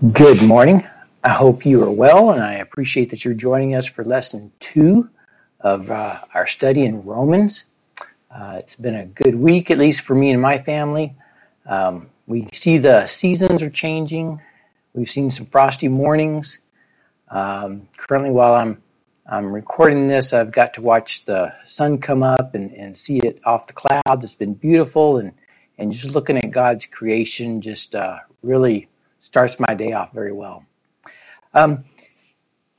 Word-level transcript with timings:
Good 0.00 0.42
morning. 0.42 0.88
I 1.22 1.28
hope 1.28 1.66
you 1.66 1.82
are 1.82 1.90
well, 1.90 2.30
and 2.30 2.42
I 2.42 2.54
appreciate 2.54 3.10
that 3.10 3.22
you're 3.22 3.34
joining 3.34 3.74
us 3.74 3.86
for 3.86 4.02
lesson 4.02 4.50
two 4.58 5.10
of 5.60 5.90
uh, 5.90 6.16
our 6.32 6.46
study 6.46 6.86
in 6.86 7.04
Romans. 7.04 7.66
Uh, 8.34 8.56
it's 8.60 8.76
been 8.76 8.94
a 8.94 9.04
good 9.04 9.34
week, 9.34 9.70
at 9.70 9.76
least 9.76 10.00
for 10.00 10.14
me 10.14 10.30
and 10.30 10.40
my 10.40 10.56
family. 10.56 11.16
Um, 11.66 12.08
we 12.26 12.48
see 12.50 12.78
the 12.78 13.04
seasons 13.08 13.62
are 13.62 13.68
changing. 13.68 14.40
We've 14.94 15.10
seen 15.10 15.28
some 15.28 15.44
frosty 15.44 15.88
mornings. 15.88 16.56
Um, 17.28 17.86
currently, 17.94 18.30
while 18.30 18.54
I'm 18.54 18.82
I'm 19.26 19.52
recording 19.52 20.08
this, 20.08 20.32
I've 20.32 20.50
got 20.50 20.74
to 20.74 20.80
watch 20.80 21.26
the 21.26 21.54
sun 21.66 21.98
come 21.98 22.22
up 22.22 22.54
and, 22.54 22.72
and 22.72 22.96
see 22.96 23.18
it 23.18 23.42
off 23.44 23.66
the 23.66 23.74
clouds. 23.74 24.24
It's 24.24 24.34
been 24.34 24.54
beautiful, 24.54 25.18
and 25.18 25.34
and 25.76 25.92
just 25.92 26.14
looking 26.14 26.38
at 26.38 26.50
God's 26.50 26.86
creation 26.86 27.60
just 27.60 27.94
uh, 27.94 28.20
really 28.42 28.88
starts 29.20 29.60
my 29.60 29.74
day 29.74 29.92
off 29.92 30.12
very 30.12 30.32
well. 30.32 30.64
Um, 31.54 31.84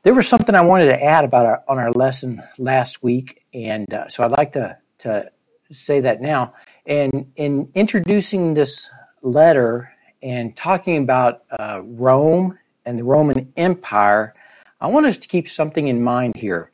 there 0.04 0.14
was 0.14 0.28
something 0.28 0.56
I 0.56 0.62
wanted 0.62 0.86
to 0.86 1.04
add 1.04 1.24
about 1.24 1.46
our, 1.46 1.64
on 1.68 1.78
our 1.78 1.92
lesson 1.92 2.44
last 2.58 3.04
week, 3.04 3.44
and 3.54 3.92
uh, 3.94 4.08
so 4.08 4.24
I'd 4.24 4.32
like 4.32 4.54
to 4.54 4.78
to 5.00 5.32
say 5.72 6.02
that 6.02 6.22
now. 6.22 6.54
And 6.86 7.32
in 7.36 7.72
introducing 7.76 8.54
this 8.54 8.92
letter 9.22 9.92
and 10.22 10.56
talking 10.56 10.98
about 10.98 11.44
uh, 11.52 11.82
Rome 11.84 12.58
and 12.86 12.98
the 12.98 13.04
Roman 13.04 13.54
Empire, 13.56 14.34
I 14.80 14.88
want 14.88 15.06
us 15.06 15.20
to 15.20 15.28
keep 15.28 15.48
something 15.48 15.88
in 15.88 16.04
mind 16.04 16.36
here. 16.36 16.72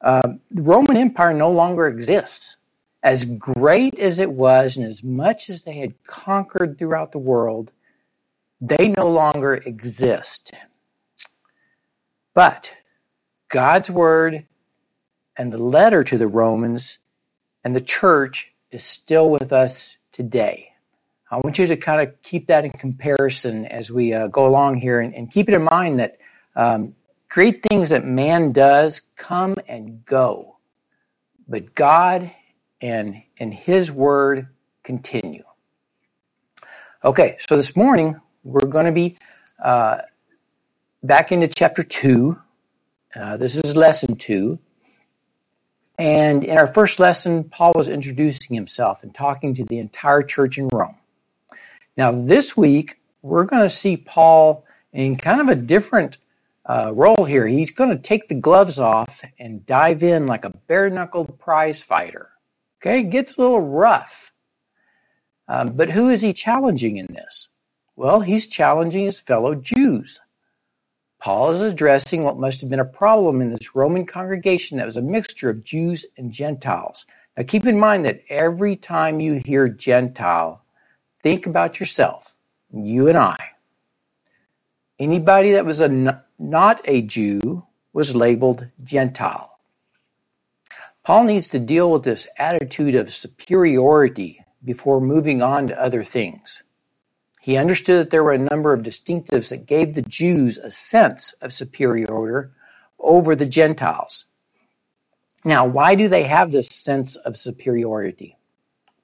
Uh, 0.00 0.34
the 0.50 0.62
Roman 0.62 0.96
Empire 0.96 1.32
no 1.32 1.50
longer 1.50 1.86
exists. 1.86 2.58
As 3.02 3.24
great 3.26 3.98
as 3.98 4.18
it 4.18 4.30
was, 4.30 4.78
and 4.78 4.86
as 4.86 5.04
much 5.04 5.50
as 5.50 5.64
they 5.64 5.74
had 5.74 6.02
conquered 6.04 6.78
throughout 6.78 7.12
the 7.12 7.18
world, 7.18 7.70
they 8.68 8.88
no 8.88 9.08
longer 9.08 9.54
exist. 9.54 10.54
But 12.32 12.74
God's 13.50 13.90
word 13.90 14.46
and 15.36 15.52
the 15.52 15.62
letter 15.62 16.02
to 16.04 16.18
the 16.18 16.26
Romans 16.26 16.98
and 17.62 17.76
the 17.76 17.80
church 17.80 18.54
is 18.70 18.82
still 18.82 19.30
with 19.30 19.52
us 19.52 19.98
today. 20.12 20.70
I 21.30 21.36
want 21.36 21.58
you 21.58 21.66
to 21.66 21.76
kind 21.76 22.00
of 22.00 22.22
keep 22.22 22.46
that 22.46 22.64
in 22.64 22.70
comparison 22.70 23.66
as 23.66 23.90
we 23.90 24.14
uh, 24.14 24.28
go 24.28 24.46
along 24.46 24.76
here 24.76 25.00
and, 25.00 25.14
and, 25.14 25.30
keep 25.30 25.48
it 25.48 25.54
in 25.54 25.64
mind 25.64 25.98
that 25.98 26.18
um, 26.54 26.94
great 27.28 27.62
things 27.68 27.90
that 27.90 28.04
man 28.04 28.52
does 28.52 29.08
come 29.16 29.56
and 29.66 30.04
go, 30.04 30.56
but 31.48 31.74
God 31.74 32.30
and, 32.80 33.22
and 33.38 33.52
His 33.52 33.90
Word 33.90 34.48
continue. 34.84 35.44
Okay, 37.04 37.36
so 37.40 37.56
this 37.56 37.76
morning 37.76 38.20
we're 38.44 38.66
going 38.68 38.86
to 38.86 38.92
be 38.92 39.16
uh, 39.62 39.98
back 41.02 41.32
into 41.32 41.48
chapter 41.48 41.82
2. 41.82 42.38
Uh, 43.16 43.36
this 43.38 43.56
is 43.56 43.74
lesson 43.74 44.16
2. 44.16 44.58
And 45.98 46.44
in 46.44 46.58
our 46.58 46.66
first 46.66 47.00
lesson, 47.00 47.44
Paul 47.44 47.72
was 47.74 47.88
introducing 47.88 48.54
himself 48.54 49.02
and 49.02 49.14
talking 49.14 49.54
to 49.54 49.64
the 49.64 49.78
entire 49.78 50.22
church 50.22 50.58
in 50.58 50.68
Rome. 50.68 50.96
Now, 51.96 52.12
this 52.12 52.56
week, 52.56 53.00
we're 53.22 53.44
going 53.44 53.62
to 53.62 53.70
see 53.70 53.96
Paul 53.96 54.64
in 54.92 55.16
kind 55.16 55.40
of 55.40 55.48
a 55.48 55.54
different 55.54 56.18
uh, 56.66 56.90
role 56.92 57.24
here. 57.24 57.46
He's 57.46 57.70
going 57.70 57.90
to 57.90 58.02
take 58.02 58.28
the 58.28 58.34
gloves 58.34 58.78
off 58.78 59.22
and 59.38 59.64
dive 59.64 60.02
in 60.02 60.26
like 60.26 60.44
a 60.44 60.50
bare 60.50 60.90
knuckled 60.90 61.38
prize 61.38 61.82
fighter. 61.82 62.28
Okay, 62.82 63.00
it 63.00 63.10
gets 63.10 63.38
a 63.38 63.40
little 63.40 63.60
rough. 63.60 64.32
Um, 65.46 65.76
but 65.76 65.90
who 65.90 66.10
is 66.10 66.20
he 66.20 66.32
challenging 66.32 66.96
in 66.96 67.06
this? 67.06 67.53
Well, 67.96 68.20
he's 68.20 68.48
challenging 68.48 69.04
his 69.04 69.20
fellow 69.20 69.54
Jews. 69.54 70.20
Paul 71.20 71.52
is 71.52 71.60
addressing 71.60 72.22
what 72.22 72.38
must 72.38 72.60
have 72.60 72.70
been 72.70 72.80
a 72.80 72.84
problem 72.84 73.40
in 73.40 73.50
this 73.50 73.74
Roman 73.76 74.04
congregation 74.04 74.78
that 74.78 74.86
was 74.86 74.96
a 74.96 75.02
mixture 75.02 75.48
of 75.48 75.64
Jews 75.64 76.06
and 76.18 76.32
Gentiles. 76.32 77.06
Now 77.36 77.44
keep 77.44 77.66
in 77.66 77.78
mind 77.78 78.04
that 78.04 78.24
every 78.28 78.76
time 78.76 79.20
you 79.20 79.40
hear 79.44 79.68
Gentile, 79.68 80.62
think 81.22 81.46
about 81.46 81.80
yourself, 81.80 82.34
you 82.72 83.08
and 83.08 83.16
I. 83.16 83.36
Anybody 84.98 85.52
that 85.52 85.64
was 85.64 85.80
a, 85.80 86.22
not 86.38 86.82
a 86.84 87.02
Jew 87.02 87.64
was 87.92 88.14
labeled 88.14 88.68
Gentile. 88.82 89.56
Paul 91.04 91.24
needs 91.24 91.50
to 91.50 91.58
deal 91.58 91.90
with 91.90 92.02
this 92.02 92.28
attitude 92.38 92.96
of 92.96 93.12
superiority 93.12 94.44
before 94.64 95.00
moving 95.00 95.42
on 95.42 95.68
to 95.68 95.80
other 95.80 96.02
things. 96.02 96.62
He 97.44 97.58
understood 97.58 98.00
that 98.00 98.10
there 98.10 98.24
were 98.24 98.32
a 98.32 98.38
number 98.38 98.72
of 98.72 98.82
distinctives 98.82 99.50
that 99.50 99.66
gave 99.66 99.92
the 99.92 100.00
Jews 100.00 100.56
a 100.56 100.70
sense 100.70 101.34
of 101.42 101.52
superiority 101.52 102.48
over 102.98 103.36
the 103.36 103.44
Gentiles. 103.44 104.24
Now, 105.44 105.66
why 105.66 105.94
do 105.94 106.08
they 106.08 106.22
have 106.22 106.50
this 106.50 106.68
sense 106.68 107.16
of 107.16 107.36
superiority? 107.36 108.38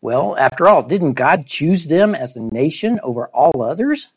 Well, 0.00 0.39
after 0.39 0.69
all, 0.69 0.83
didn't 0.83 1.21
God 1.25 1.47
choose 1.47 1.87
them 1.87 2.15
as 2.15 2.34
a 2.34 2.41
nation 2.41 2.99
over 3.03 3.27
all 3.27 3.61
others? 3.61 4.11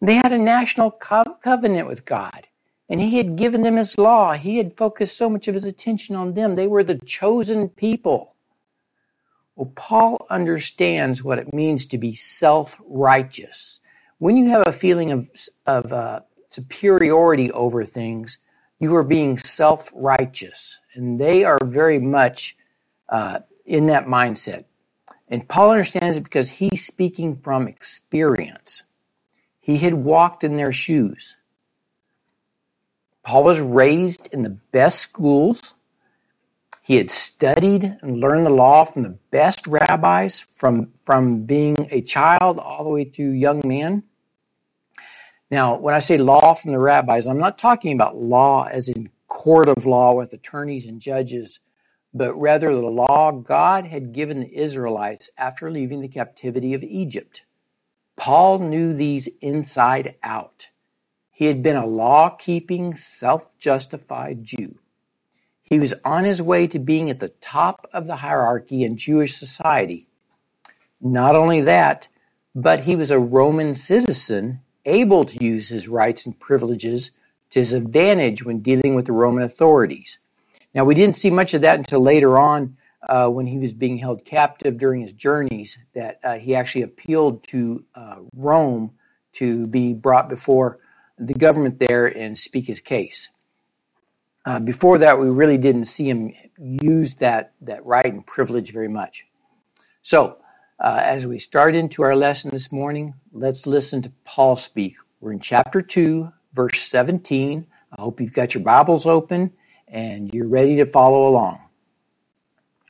They 0.00 0.14
had 0.14 0.32
a 0.32 0.38
national 0.38 0.92
co- 0.92 1.36
covenant 1.42 1.88
with 1.88 2.06
God, 2.06 2.46
and 2.88 2.98
He 2.98 3.18
had 3.18 3.36
given 3.36 3.60
them 3.60 3.76
His 3.76 3.98
law. 3.98 4.32
He 4.32 4.56
had 4.56 4.72
focused 4.72 5.18
so 5.18 5.28
much 5.28 5.46
of 5.46 5.52
His 5.52 5.66
attention 5.66 6.16
on 6.16 6.32
them. 6.32 6.54
They 6.54 6.68
were 6.68 6.84
the 6.84 6.98
chosen 7.00 7.68
people. 7.68 8.34
Well, 9.56 9.72
Paul 9.74 10.26
understands 10.28 11.24
what 11.24 11.38
it 11.38 11.52
means 11.54 11.86
to 11.86 11.98
be 11.98 12.14
self-righteous. 12.14 13.80
When 14.18 14.36
you 14.36 14.50
have 14.50 14.66
a 14.66 14.72
feeling 14.72 15.12
of, 15.12 15.30
of 15.66 15.92
uh, 15.92 16.20
superiority 16.48 17.50
over 17.50 17.84
things, 17.86 18.38
you 18.78 18.94
are 18.96 19.02
being 19.02 19.38
self-righteous, 19.38 20.78
and 20.94 21.18
they 21.18 21.44
are 21.44 21.58
very 21.64 21.98
much 21.98 22.56
uh, 23.08 23.38
in 23.64 23.86
that 23.86 24.06
mindset. 24.06 24.64
And 25.28 25.48
Paul 25.48 25.70
understands 25.70 26.18
it 26.18 26.24
because 26.24 26.50
he's 26.50 26.86
speaking 26.86 27.34
from 27.34 27.66
experience. 27.66 28.82
He 29.60 29.78
had 29.78 29.94
walked 29.94 30.44
in 30.44 30.56
their 30.56 30.72
shoes. 30.72 31.34
Paul 33.22 33.42
was 33.42 33.58
raised 33.58 34.32
in 34.34 34.42
the 34.42 34.50
best 34.50 34.98
schools 34.98 35.72
he 36.86 36.94
had 36.94 37.10
studied 37.10 37.82
and 38.00 38.20
learned 38.20 38.46
the 38.46 38.50
law 38.50 38.84
from 38.84 39.02
the 39.02 39.18
best 39.32 39.66
rabbis 39.66 40.38
from, 40.38 40.92
from 41.02 41.42
being 41.42 41.76
a 41.90 42.00
child 42.00 42.60
all 42.60 42.84
the 42.84 42.90
way 42.90 43.04
to 43.04 43.28
young 43.28 43.60
man. 43.64 44.04
Now, 45.50 45.78
when 45.78 45.96
I 45.96 45.98
say 45.98 46.16
law 46.16 46.54
from 46.54 46.70
the 46.70 46.78
rabbis, 46.78 47.26
I'm 47.26 47.40
not 47.40 47.58
talking 47.58 47.92
about 47.92 48.16
law 48.16 48.68
as 48.70 48.88
in 48.88 49.10
court 49.26 49.68
of 49.68 49.84
law 49.84 50.14
with 50.14 50.32
attorneys 50.32 50.86
and 50.86 51.00
judges, 51.00 51.58
but 52.14 52.36
rather 52.36 52.72
the 52.72 52.86
law 52.86 53.32
God 53.32 53.84
had 53.84 54.12
given 54.12 54.38
the 54.38 54.56
Israelites 54.56 55.28
after 55.36 55.72
leaving 55.72 56.02
the 56.02 56.08
captivity 56.08 56.74
of 56.74 56.84
Egypt. 56.84 57.44
Paul 58.14 58.60
knew 58.60 58.94
these 58.94 59.28
inside 59.40 60.14
out. 60.22 60.68
He 61.32 61.46
had 61.46 61.64
been 61.64 61.74
a 61.74 61.84
law 61.84 62.30
keeping, 62.30 62.94
self 62.94 63.50
justified 63.58 64.44
Jew. 64.44 64.78
He 65.68 65.80
was 65.80 65.94
on 66.04 66.24
his 66.24 66.40
way 66.40 66.68
to 66.68 66.78
being 66.78 67.10
at 67.10 67.18
the 67.18 67.28
top 67.28 67.88
of 67.92 68.06
the 68.06 68.16
hierarchy 68.16 68.84
in 68.84 68.96
Jewish 68.96 69.34
society. 69.34 70.06
Not 71.00 71.34
only 71.34 71.62
that, 71.62 72.08
but 72.54 72.80
he 72.80 72.96
was 72.96 73.10
a 73.10 73.18
Roman 73.18 73.74
citizen, 73.74 74.60
able 74.84 75.24
to 75.24 75.44
use 75.44 75.68
his 75.68 75.88
rights 75.88 76.26
and 76.26 76.38
privileges 76.38 77.10
to 77.50 77.58
his 77.58 77.72
advantage 77.72 78.44
when 78.44 78.60
dealing 78.60 78.94
with 78.94 79.06
the 79.06 79.12
Roman 79.12 79.42
authorities. 79.42 80.18
Now, 80.72 80.84
we 80.84 80.94
didn't 80.94 81.16
see 81.16 81.30
much 81.30 81.54
of 81.54 81.62
that 81.62 81.78
until 81.78 82.00
later 82.00 82.38
on 82.38 82.76
uh, 83.06 83.28
when 83.28 83.46
he 83.46 83.58
was 83.58 83.74
being 83.74 83.98
held 83.98 84.24
captive 84.24 84.78
during 84.78 85.02
his 85.02 85.12
journeys, 85.12 85.78
that 85.94 86.20
uh, 86.22 86.34
he 86.38 86.54
actually 86.54 86.82
appealed 86.82 87.42
to 87.48 87.84
uh, 87.94 88.16
Rome 88.34 88.92
to 89.34 89.66
be 89.66 89.94
brought 89.94 90.28
before 90.28 90.78
the 91.18 91.34
government 91.34 91.78
there 91.78 92.06
and 92.06 92.36
speak 92.38 92.66
his 92.66 92.80
case. 92.80 93.30
Uh, 94.46 94.60
before 94.60 94.98
that, 94.98 95.18
we 95.18 95.28
really 95.28 95.58
didn't 95.58 95.86
see 95.86 96.08
him 96.08 96.32
use 96.56 97.16
that, 97.16 97.52
that 97.62 97.84
right 97.84 98.06
and 98.06 98.24
privilege 98.24 98.72
very 98.72 98.86
much. 98.86 99.26
So, 100.02 100.38
uh, 100.78 101.00
as 101.02 101.26
we 101.26 101.40
start 101.40 101.74
into 101.74 102.04
our 102.04 102.14
lesson 102.14 102.52
this 102.52 102.70
morning, 102.70 103.14
let's 103.32 103.66
listen 103.66 104.02
to 104.02 104.12
Paul 104.24 104.56
speak. 104.56 104.98
We're 105.20 105.32
in 105.32 105.40
chapter 105.40 105.82
2, 105.82 106.30
verse 106.52 106.78
17. 106.78 107.66
I 107.90 108.00
hope 108.00 108.20
you've 108.20 108.32
got 108.32 108.54
your 108.54 108.62
Bibles 108.62 109.04
open 109.04 109.52
and 109.88 110.32
you're 110.32 110.46
ready 110.46 110.76
to 110.76 110.84
follow 110.84 111.26
along. 111.26 111.60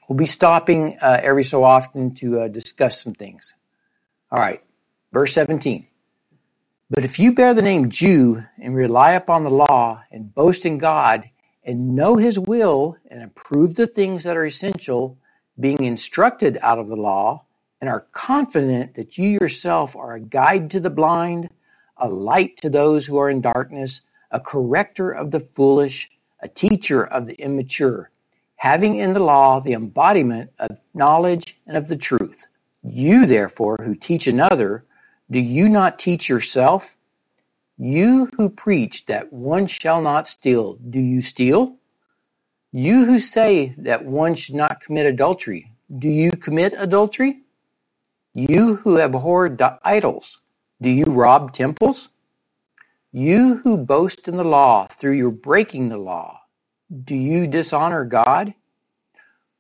We'll 0.07 0.19
be 0.19 0.27
stopping 0.27 0.99
uh, 1.01 1.21
every 1.23 1.45
so 1.45 1.65
often 1.65 2.15
to 2.17 2.41
uh, 2.41 2.49
discuss 2.49 3.03
some 3.03 3.15
things. 3.15 3.55
All 4.31 4.39
right, 4.39 4.63
verse 5.11 5.33
17. 5.33 5.87
But 6.91 7.05
if 7.05 7.19
you 7.19 7.33
bear 7.33 7.55
the 7.55 7.63
name 7.63 7.89
Jew 7.89 8.43
and 8.63 8.77
rely 8.77 9.13
upon 9.13 9.45
the 9.45 9.51
law 9.51 10.03
and 10.13 10.35
boast 10.35 10.67
in 10.67 10.77
God 10.77 11.31
and 11.67 11.97
know 11.97 12.17
his 12.17 12.39
will 12.39 12.97
and 13.11 13.25
approve 13.25 13.75
the 13.75 13.89
things 13.89 14.23
that 14.23 14.37
are 14.37 14.47
essential, 14.47 15.19
being 15.59 15.83
instructed 15.83 16.57
out 16.63 16.79
of 16.79 16.87
the 16.87 16.97
law, 16.97 17.45
and 17.81 17.91
are 17.91 18.07
confident 18.13 18.95
that 18.95 19.19
you 19.19 19.31
yourself 19.31 19.97
are 19.97 20.15
a 20.15 20.21
guide 20.21 20.71
to 20.71 20.81
the 20.81 20.91
blind, 20.91 21.51
a 21.97 22.09
light 22.09 22.59
to 22.59 22.71
those 22.71 23.05
who 23.05 23.19
are 23.19 23.29
in 23.29 23.41
darkness, 23.41 24.09
a 24.31 24.39
corrector 24.39 25.11
of 25.11 25.31
the 25.33 25.41
foolish, 25.41 26.09
a 26.41 26.49
teacher 26.49 27.05
of 27.05 27.27
the 27.27 27.35
immature, 27.35 28.11
having 28.55 28.97
in 28.97 29.13
the 29.13 29.23
law 29.23 29.61
the 29.61 29.73
embodiment 29.73 30.51
of 30.59 30.81
knowledge 30.95 31.59
and 31.67 31.77
of 31.77 31.89
the 31.89 31.97
truth. 31.97 32.47
You 32.83 33.27
therefore 33.27 33.79
who 33.83 33.97
teach 33.97 34.29
another, 34.29 34.85
do 35.31 35.41
you 35.41 35.69
not 35.69 35.99
teach 35.99 36.29
yourself? 36.29 36.97
You 37.79 38.31
who 38.37 38.49
preach 38.49 39.07
that 39.07 39.33
one 39.33 39.67
shall 39.67 40.01
not 40.01 40.27
steal, 40.27 40.75
do 40.77 40.99
you 40.99 41.21
steal? 41.21 41.77
You 42.73 43.05
who 43.05 43.19
say 43.19 43.75
that 43.79 44.05
one 44.05 44.35
should 44.35 44.55
not 44.55 44.81
commit 44.81 45.07
adultery, 45.07 45.73
do 45.95 46.09
you 46.09 46.31
commit 46.31 46.73
adultery? 46.77 47.43
You 48.33 48.77
who 48.77 48.99
abhor 48.99 49.57
idols, 49.85 50.39
do 50.81 50.89
you 50.89 51.05
rob 51.05 51.53
temples? 51.53 52.09
You 53.13 53.57
who 53.57 53.77
boast 53.77 54.29
in 54.29 54.37
the 54.37 54.45
law 54.45 54.87
through 54.87 55.17
your 55.17 55.31
breaking 55.31 55.91
the 55.91 55.99
law, 55.99 56.41
do 56.91 57.15
you 57.15 57.47
dishonor 57.47 58.05
God? 58.05 58.55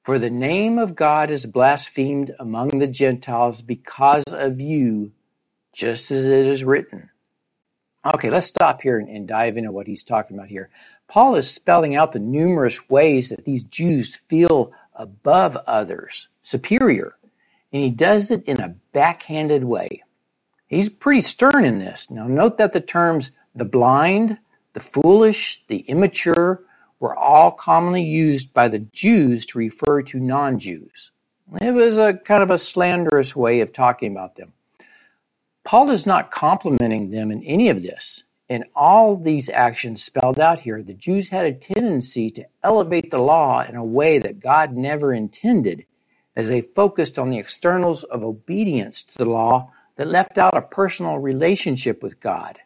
For 0.02 0.18
the 0.18 0.30
name 0.30 0.78
of 0.78 0.94
God 0.94 1.30
is 1.30 1.44
blasphemed 1.44 2.30
among 2.38 2.68
the 2.78 2.86
Gentiles 2.86 3.60
because 3.60 4.24
of 4.28 4.60
you, 4.60 5.12
just 5.74 6.10
as 6.10 6.24
it 6.24 6.46
is 6.46 6.64
written. 6.64 7.10
Okay, 8.14 8.30
let's 8.30 8.46
stop 8.46 8.82
here 8.82 8.98
and, 9.00 9.26
dive 9.26 9.56
into 9.56 9.72
what 9.72 9.88
he's 9.88 10.04
talking 10.04 10.36
about 10.36 10.48
here. 10.48 10.70
Paul 11.08 11.34
is 11.34 11.50
spelling 11.50 11.96
out 11.96 12.12
the 12.12 12.20
numerous 12.20 12.88
ways 12.88 13.30
that 13.30 13.44
these 13.44 13.64
Jews 13.64 14.14
feel 14.14 14.72
above 14.94 15.56
others, 15.66 16.28
superior, 16.44 17.16
and 17.72 17.82
he 17.82 17.90
does 17.90 18.30
it 18.30 18.44
in 18.44 18.60
a 18.60 18.76
backhanded 18.92 19.64
way. 19.64 20.04
He's 20.68 20.88
pretty 20.88 21.22
stern 21.22 21.64
in 21.64 21.80
this. 21.80 22.10
Now, 22.10 22.28
note 22.28 22.58
that 22.58 22.72
the 22.72 22.80
terms 22.80 23.32
the 23.56 23.64
blind, 23.64 24.38
the 24.72 24.80
foolish, 24.80 25.64
the 25.66 25.78
immature 25.78 26.62
were 27.00 27.16
all 27.16 27.50
commonly 27.50 28.04
used 28.04 28.54
by 28.54 28.68
the 28.68 28.78
Jews 28.78 29.46
to 29.46 29.58
refer 29.58 30.02
to 30.02 30.20
non 30.20 30.60
Jews. 30.60 31.10
It 31.60 31.72
was 31.72 31.98
a 31.98 32.14
kind 32.14 32.42
of 32.42 32.50
a 32.50 32.58
slanderous 32.58 33.34
way 33.34 33.60
of 33.60 33.72
talking 33.72 34.12
about 34.12 34.36
them. 34.36 34.52
Paul 35.66 35.90
is 35.90 36.06
not 36.06 36.30
complimenting 36.30 37.10
them 37.10 37.32
in 37.32 37.42
any 37.42 37.70
of 37.70 37.82
this. 37.82 38.22
In 38.48 38.66
all 38.76 39.16
these 39.16 39.50
actions 39.50 40.00
spelled 40.00 40.38
out 40.38 40.60
here, 40.60 40.80
the 40.80 40.94
Jews 40.94 41.28
had 41.28 41.44
a 41.44 41.52
tendency 41.52 42.30
to 42.30 42.46
elevate 42.62 43.10
the 43.10 43.18
law 43.18 43.64
in 43.68 43.74
a 43.74 43.84
way 43.84 44.20
that 44.20 44.38
God 44.38 44.76
never 44.76 45.12
intended, 45.12 45.84
as 46.36 46.48
they 46.48 46.60
focused 46.60 47.18
on 47.18 47.30
the 47.30 47.38
externals 47.38 48.04
of 48.04 48.22
obedience 48.22 49.06
to 49.06 49.18
the 49.18 49.24
law 49.24 49.72
that 49.96 50.06
left 50.06 50.38
out 50.38 50.56
a 50.56 50.62
personal 50.62 51.18
relationship 51.18 52.00
with 52.00 52.20
God. 52.20 52.60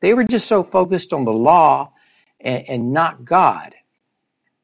They 0.00 0.14
were 0.14 0.24
just 0.24 0.48
so 0.48 0.62
focused 0.62 1.12
on 1.12 1.26
the 1.26 1.34
law 1.34 1.92
and, 2.40 2.64
and 2.70 2.92
not 2.94 3.22
God. 3.22 3.74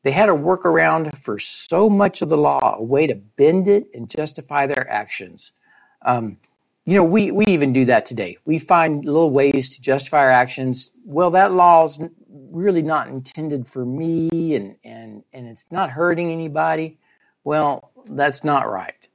They 0.02 0.12
had 0.12 0.30
a 0.30 0.32
workaround 0.32 1.18
for 1.18 1.38
so 1.38 1.90
much 1.90 2.22
of 2.22 2.30
the 2.30 2.38
law, 2.38 2.76
a 2.78 2.82
way 2.82 3.08
to 3.08 3.16
bend 3.16 3.68
it 3.68 3.90
and 3.92 4.08
justify 4.08 4.66
their 4.66 4.90
actions. 4.90 5.52
Um, 6.00 6.38
you 6.84 6.96
know, 6.96 7.04
we, 7.04 7.30
we 7.30 7.46
even 7.46 7.72
do 7.72 7.84
that 7.86 8.06
today. 8.06 8.38
We 8.44 8.58
find 8.58 9.04
little 9.04 9.30
ways 9.30 9.76
to 9.76 9.82
justify 9.82 10.18
our 10.18 10.30
actions. 10.30 10.92
Well, 11.04 11.32
that 11.32 11.52
law 11.52 11.84
is 11.84 12.02
really 12.28 12.82
not 12.82 13.08
intended 13.08 13.68
for 13.68 13.84
me 13.84 14.56
and, 14.56 14.76
and, 14.82 15.22
and 15.32 15.46
it's 15.46 15.70
not 15.70 15.90
hurting 15.90 16.32
anybody. 16.32 16.98
Well, 17.44 17.92
that's 18.04 18.42
not 18.42 18.70
right. 18.70 19.08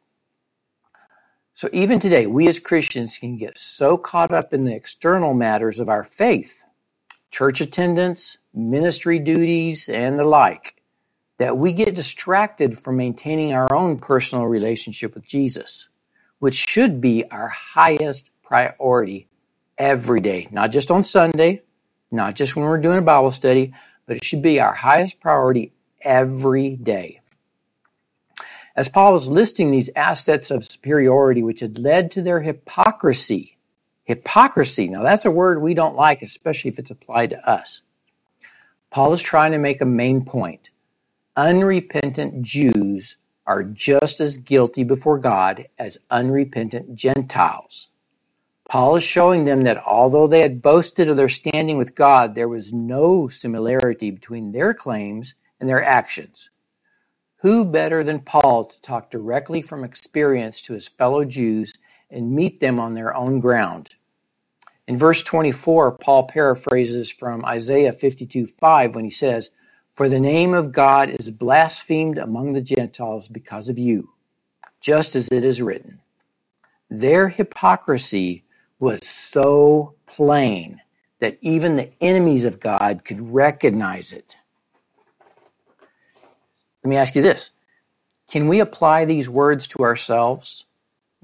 So 1.56 1.70
even 1.74 2.00
today, 2.00 2.28
we 2.28 2.48
as 2.48 2.60
Christians 2.60 3.18
can 3.18 3.38
get 3.38 3.58
so 3.58 3.98
caught 3.98 4.32
up 4.32 4.54
in 4.54 4.64
the 4.64 4.76
external 4.76 5.34
matters 5.34 5.80
of 5.80 5.90
our 5.90 6.04
faith, 6.04 6.64
church 7.32 7.62
attendance, 7.62 8.38
ministry 8.54 9.20
duties, 9.20 9.90
and 9.90 10.20
the 10.20 10.24
like, 10.24 10.76
that 11.38 11.58
we 11.58 11.74
get 11.74 11.96
distracted 11.96 12.78
from 12.78 12.98
maintaining 12.98 13.54
our 13.54 13.74
own 13.76 13.98
personal 13.98 14.46
relationship 14.46 15.16
with 15.16 15.26
Jesus, 15.26 15.90
which 16.40 16.56
should 16.70 17.02
be 17.02 17.26
our 17.30 17.48
highest 17.48 18.30
priority 18.44 19.28
every 19.78 20.22
day, 20.22 20.48
not 20.52 20.72
just 20.72 20.92
on 20.92 21.04
Sunday, 21.04 21.62
not 22.12 22.36
just 22.36 22.56
when 22.56 22.66
we're 22.66 22.82
doing 22.82 23.00
a 23.00 23.02
Bible 23.02 23.32
study, 23.32 23.74
but 24.06 24.18
it 24.18 24.24
should 24.24 24.42
be 24.42 24.60
our 24.60 24.74
highest 24.74 25.20
priority 25.20 25.74
every 26.02 26.76
day. 26.76 27.22
As 28.76 28.90
Paul 28.90 29.14
was 29.14 29.28
listing 29.28 29.72
these 29.72 29.90
assets 29.96 30.52
of 30.52 30.64
superiority 30.64 31.42
which 31.42 31.62
had 31.62 31.80
led 31.80 32.12
to 32.12 32.22
their 32.22 32.40
hypocrisy. 32.40 33.58
Hypocrisy. 34.04 34.88
Now 34.88 35.04
that's 35.04 35.26
a 35.26 35.32
word 35.32 35.62
we 35.62 35.74
don't 35.74 35.96
like, 35.96 36.22
especially 36.22 36.70
if 36.70 36.80
it's 36.80 36.92
applied 36.92 37.32
to 37.32 37.50
us. 37.50 37.82
Paul 38.90 39.14
is 39.14 39.22
trying 39.22 39.52
to 39.52 39.58
make 39.58 39.82
a 39.82 39.86
main 39.86 40.26
point. 40.26 40.70
Unrepentant 41.36 42.44
Jews 42.44 43.18
are 43.48 43.64
just 43.64 44.20
as 44.20 44.38
guilty 44.38 44.84
before 44.84 45.18
God 45.18 45.68
as 45.80 45.98
unrepentant 46.12 46.96
Gentiles. 46.96 47.88
Paul 48.70 48.98
is 48.98 49.04
showing 49.04 49.46
them 49.46 49.62
that 49.62 49.82
although 49.84 50.28
they 50.28 50.42
had 50.42 50.62
boasted 50.62 51.08
of 51.08 51.16
their 51.16 51.30
standing 51.30 51.78
with 51.78 51.96
God, 51.96 52.36
there 52.36 52.50
was 52.50 52.74
no 52.74 53.30
similarity 53.30 54.12
between 54.12 54.52
their 54.52 54.74
claims 54.74 55.36
and 55.62 55.70
their 55.70 55.82
actions. 55.82 56.50
Who 57.38 57.64
better 57.64 58.04
than 58.04 58.20
Paul 58.20 58.66
to 58.66 58.82
talk 58.82 59.10
directly 59.10 59.62
from 59.62 59.86
experience 59.86 60.64
to 60.64 60.74
his 60.74 60.90
fellow 60.90 61.24
Jews 61.24 61.74
and 62.12 62.34
meet 62.34 62.60
them 62.60 62.80
on 62.80 62.94
their 62.94 63.16
own 63.16 63.40
ground? 63.40 63.90
In 64.88 64.98
verse 64.98 65.24
24, 65.24 65.98
Paul 65.98 66.28
paraphrases 66.28 67.10
from 67.10 67.46
Isaiah 67.46 67.94
52:5 67.94 68.96
when 68.96 69.06
he 69.06 69.12
says, 69.12 69.52
For 69.98 70.10
the 70.10 70.20
name 70.20 70.54
of 70.54 70.74
God 70.74 71.10
is 71.10 71.32
blasphemed 71.32 72.20
among 72.20 72.54
the 72.54 72.62
Gentiles 72.62 73.28
because 73.28 73.70
of 73.70 73.80
you, 73.80 74.10
just 74.80 75.16
as 75.16 75.30
it 75.30 75.44
is 75.44 75.60
written. 75.60 76.02
Their 76.92 77.28
hypocrisy 77.30 78.44
was 78.78 79.08
so 79.08 79.96
plain 80.06 80.82
that 81.18 81.40
even 81.42 81.76
the 81.76 81.92
enemies 82.00 82.46
of 82.46 82.60
God 82.60 83.06
could 83.06 83.34
recognize 83.34 84.12
it. 84.12 84.36
Let 86.84 86.90
me 86.92 86.98
ask 86.98 87.16
you 87.16 87.24
this. 87.24 87.50
Can 88.30 88.50
we 88.50 88.60
apply 88.60 89.06
these 89.06 89.28
words 89.28 89.70
to 89.70 89.80
ourselves? 89.80 90.68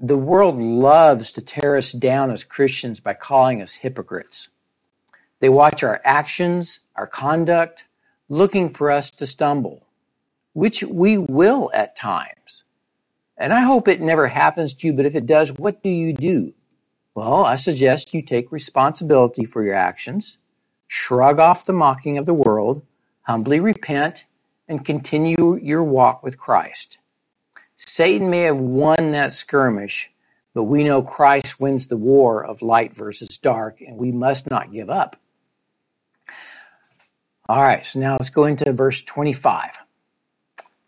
The 0.00 0.18
world 0.18 0.58
loves 0.58 1.34
to 1.34 1.42
tear 1.42 1.76
us 1.76 1.92
down 1.92 2.32
as 2.32 2.42
Christians 2.42 2.98
by 2.98 3.14
calling 3.14 3.62
us 3.62 3.72
hypocrites. 3.72 4.48
They 5.38 5.48
watch 5.48 5.84
our 5.84 6.00
actions, 6.04 6.80
our 6.96 7.06
conduct, 7.06 7.84
looking 8.28 8.68
for 8.68 8.90
us 8.90 9.10
to 9.12 9.26
stumble, 9.26 9.86
which 10.52 10.82
we 10.82 11.18
will 11.18 11.70
at 11.72 11.96
times. 11.96 12.64
And 13.36 13.52
I 13.52 13.60
hope 13.60 13.88
it 13.88 14.00
never 14.00 14.26
happens 14.28 14.74
to 14.74 14.86
you, 14.86 14.92
but 14.92 15.06
if 15.06 15.16
it 15.16 15.26
does, 15.26 15.52
what 15.52 15.82
do 15.82 15.90
you 15.90 16.12
do? 16.12 16.54
Well, 17.14 17.44
I 17.44 17.56
suggest 17.56 18.14
you 18.14 18.22
take 18.22 18.52
responsibility 18.52 19.44
for 19.44 19.62
your 19.62 19.74
actions, 19.74 20.38
shrug 20.88 21.38
off 21.38 21.66
the 21.66 21.72
mocking 21.72 22.18
of 22.18 22.26
the 22.26 22.34
world, 22.34 22.82
humbly 23.22 23.60
repent, 23.60 24.24
and 24.68 24.84
continue 24.84 25.56
your 25.56 25.82
walk 25.82 26.22
with 26.22 26.38
Christ. 26.38 26.98
Satan 27.76 28.30
may 28.30 28.42
have 28.42 28.58
won 28.58 29.12
that 29.12 29.32
skirmish, 29.32 30.10
but 30.54 30.64
we 30.64 30.84
know 30.84 31.02
Christ 31.02 31.60
wins 31.60 31.88
the 31.88 31.96
war 31.96 32.44
of 32.44 32.62
light 32.62 32.94
versus 32.94 33.38
dark, 33.38 33.80
and 33.80 33.96
we 33.96 34.12
must 34.12 34.48
not 34.48 34.72
give 34.72 34.90
up. 34.90 35.16
All 37.46 37.62
right, 37.62 37.84
so 37.84 38.00
now 38.00 38.16
let's 38.18 38.30
go 38.30 38.46
into 38.46 38.72
verse 38.72 39.02
25. 39.02 39.76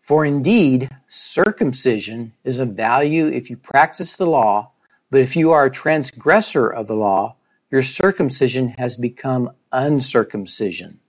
For 0.01 0.25
indeed, 0.25 0.89
circumcision 1.07 2.33
is 2.43 2.57
of 2.57 2.69
value 2.69 3.27
if 3.27 3.51
you 3.51 3.57
practice 3.57 4.15
the 4.17 4.25
law, 4.25 4.71
but 5.11 5.21
if 5.21 5.35
you 5.35 5.51
are 5.51 5.65
a 5.65 5.71
transgressor 5.71 6.67
of 6.67 6.87
the 6.87 6.95
law, 6.95 7.35
your 7.69 7.83
circumcision 7.83 8.69
has 8.69 8.97
become 8.97 9.51
uncircumcision, 9.71 10.99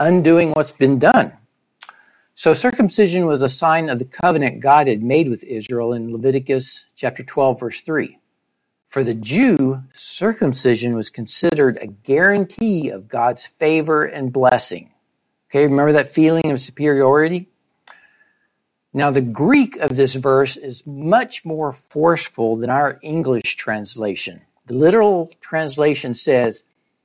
undoing 0.00 0.50
what's 0.50 0.72
been 0.72 0.98
done. 0.98 1.32
So 2.34 2.52
circumcision 2.52 3.26
was 3.26 3.42
a 3.42 3.48
sign 3.48 3.88
of 3.88 4.00
the 4.00 4.04
covenant 4.04 4.60
God 4.60 4.88
had 4.88 5.00
made 5.00 5.28
with 5.28 5.44
Israel 5.44 5.92
in 5.92 6.12
Leviticus 6.12 6.86
chapter 6.96 7.22
12 7.22 7.60
verse 7.60 7.82
3. 7.82 8.18
For 8.90 9.04
the 9.04 9.14
Jew, 9.14 9.84
circumcision 9.92 10.96
was 10.96 11.10
considered 11.10 11.78
a 11.80 11.86
guarantee 11.86 12.90
of 12.90 13.06
God's 13.06 13.46
favor 13.46 14.04
and 14.04 14.32
blessing. 14.32 14.90
Okay, 15.48 15.62
remember 15.62 15.92
that 15.92 16.10
feeling 16.10 16.50
of 16.50 16.58
superiority? 16.58 17.48
Now 18.92 19.12
the 19.12 19.20
Greek 19.20 19.76
of 19.76 19.94
this 19.94 20.14
verse 20.14 20.56
is 20.56 20.88
much 20.88 21.44
more 21.44 21.72
forceful 21.72 22.56
than 22.56 22.68
our 22.68 22.98
English 23.00 23.54
translation. 23.54 24.42
The 24.66 24.74
literal 24.74 25.30
translation 25.40 26.14
says, 26.14 26.64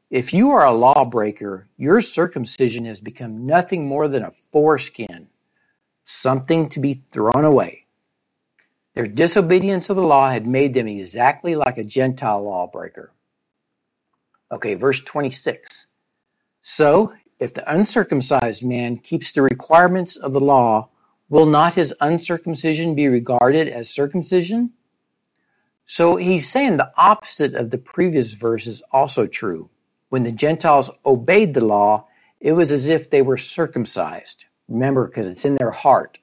if 0.10 0.34
you 0.34 0.54
are 0.54 0.66
a 0.66 0.74
lawbreaker, 0.74 1.68
your 1.78 2.02
circumcision 2.02 2.86
has 2.86 3.00
become 3.00 3.46
nothing 3.46 3.88
more 3.88 4.08
than 4.08 4.24
a 4.24 4.32
foreskin, 4.32 5.28
something 6.04 6.70
to 6.70 6.80
be 6.80 6.96
thrown 7.12 7.46
away. 7.46 7.85
Their 8.96 9.08
disobedience 9.08 9.90
of 9.90 9.98
the 9.98 10.04
law 10.04 10.32
had 10.32 10.48
made 10.48 10.74
them 10.74 10.88
exactly 10.88 11.56
like 11.56 11.78
a 11.78 11.84
Gentile 11.84 12.44
lawbreaker. 12.44 13.12
Okay, 14.52 14.76
verse 14.76 15.02
26. 15.02 15.88
So, 16.62 17.14
if 17.38 17.54
the 17.54 17.70
uncircumcised 17.70 18.66
man 18.66 18.98
keeps 18.98 19.34
the 19.34 19.42
requirements 19.42 20.16
of 20.16 20.32
the 20.32 20.40
law, 20.40 20.90
will 21.28 21.46
not 21.46 21.74
his 21.74 21.94
uncircumcision 22.00 22.96
be 22.96 23.08
regarded 23.08 23.68
as 23.68 23.90
circumcision? 23.90 24.72
So 25.86 26.16
he's 26.16 26.50
saying 26.50 26.78
the 26.78 26.92
opposite 26.96 27.54
of 27.54 27.70
the 27.70 27.78
previous 27.78 28.32
verse 28.32 28.66
is 28.66 28.82
also 28.92 29.28
true. 29.28 29.70
When 30.10 30.24
the 30.24 30.32
Gentiles 30.32 30.90
obeyed 31.06 31.54
the 31.54 31.66
law, 31.66 32.08
it 32.40 32.54
was 32.54 32.72
as 32.72 32.88
if 32.88 33.10
they 33.10 33.22
were 33.22 33.38
circumcised. 33.38 34.46
Remember, 34.70 35.06
because 35.06 35.28
it's 35.28 35.46
in 35.46 35.56
their 35.56 35.72
heart. 35.72 36.18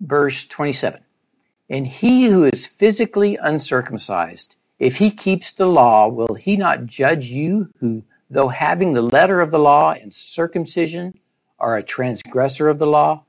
Verse 0.00 0.46
27. 0.46 1.02
And 1.70 1.86
he 1.86 2.24
who 2.24 2.44
is 2.44 2.66
physically 2.66 3.36
uncircumcised, 3.36 4.56
if 4.78 4.96
he 4.96 5.10
keeps 5.10 5.52
the 5.52 5.66
law, 5.66 6.08
will 6.08 6.34
he 6.34 6.56
not 6.56 6.86
judge 6.86 7.26
you 7.26 7.70
who, 7.80 8.04
though 8.30 8.48
having 8.48 8.94
the 8.94 9.02
letter 9.02 9.40
of 9.40 9.50
the 9.50 9.58
law 9.58 9.92
and 9.92 10.14
circumcision, 10.14 11.18
are 11.58 11.76
a 11.76 11.82
transgressor 11.82 12.68
of 12.68 12.78
the 12.78 12.86
law? 12.86 13.24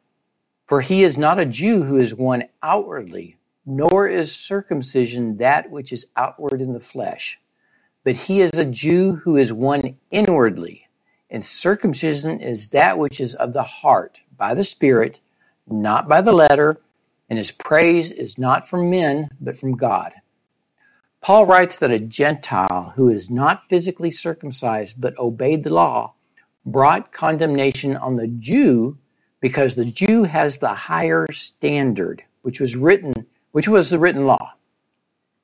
For 0.67 0.79
he 0.79 1.03
is 1.03 1.17
not 1.17 1.39
a 1.39 1.46
Jew 1.46 1.84
who 1.84 1.98
is 1.98 2.13
one 2.13 2.43
outwardly, 2.63 3.36
nor 3.65 4.08
is 4.08 4.34
circumcision 4.34 5.38
that 5.38 5.69
which 5.69 5.91
is 5.91 6.10
outward 6.15 6.62
in 6.62 6.72
the 6.74 6.79
flesh. 6.79 7.39
But 8.05 8.15
he 8.15 8.39
is 8.39 8.53
a 8.53 8.65
Jew 8.65 9.15
who 9.15 9.36
is 9.36 9.51
one 9.51 9.98
inwardly, 10.12 10.88
and 11.29 11.46
circumcision 11.46 12.39
is 12.39 12.69
that 12.69 12.98
which 12.98 13.19
is 13.19 13.36
of 13.36 13.51
the 13.51 13.63
heart, 13.63 14.22
by 14.38 14.53
the 14.53 14.63
Spirit, 14.63 15.19
not 15.67 16.08
by 16.08 16.22
the 16.22 16.31
letter, 16.31 16.79
and 17.29 17.38
his 17.38 17.51
praise 17.51 18.12
is 18.12 18.38
not 18.38 18.67
from 18.67 18.89
men, 18.89 19.29
but 19.39 19.57
from 19.57 19.77
God. 19.77 20.13
Paul 21.21 21.45
writes 21.45 21.79
that 21.79 21.91
a 21.91 22.00
Gentile 22.00 22.93
who 22.95 23.09
is 23.09 23.29
not 23.29 23.67
physically 23.69 24.12
circumcised 24.12 25.00
but 25.00 25.19
obeyed 25.19 25.63
the 25.63 25.69
law 25.69 26.13
brought 26.65 27.12
condemnation 27.12 27.95
on 27.95 28.15
the 28.15 28.27
Jew 28.27 28.98
because 29.41 29.75
the 29.75 29.86
Jew 29.86 30.24
has 30.24 30.57
the 30.57 30.74
higher 30.74 31.27
standard, 31.31 32.24
which 32.41 32.59
was 32.59 32.75
written, 32.75 33.13
which 33.51 33.67
was 33.67 33.89
the 33.89 34.00
written 34.00 34.25
law. 34.25 34.51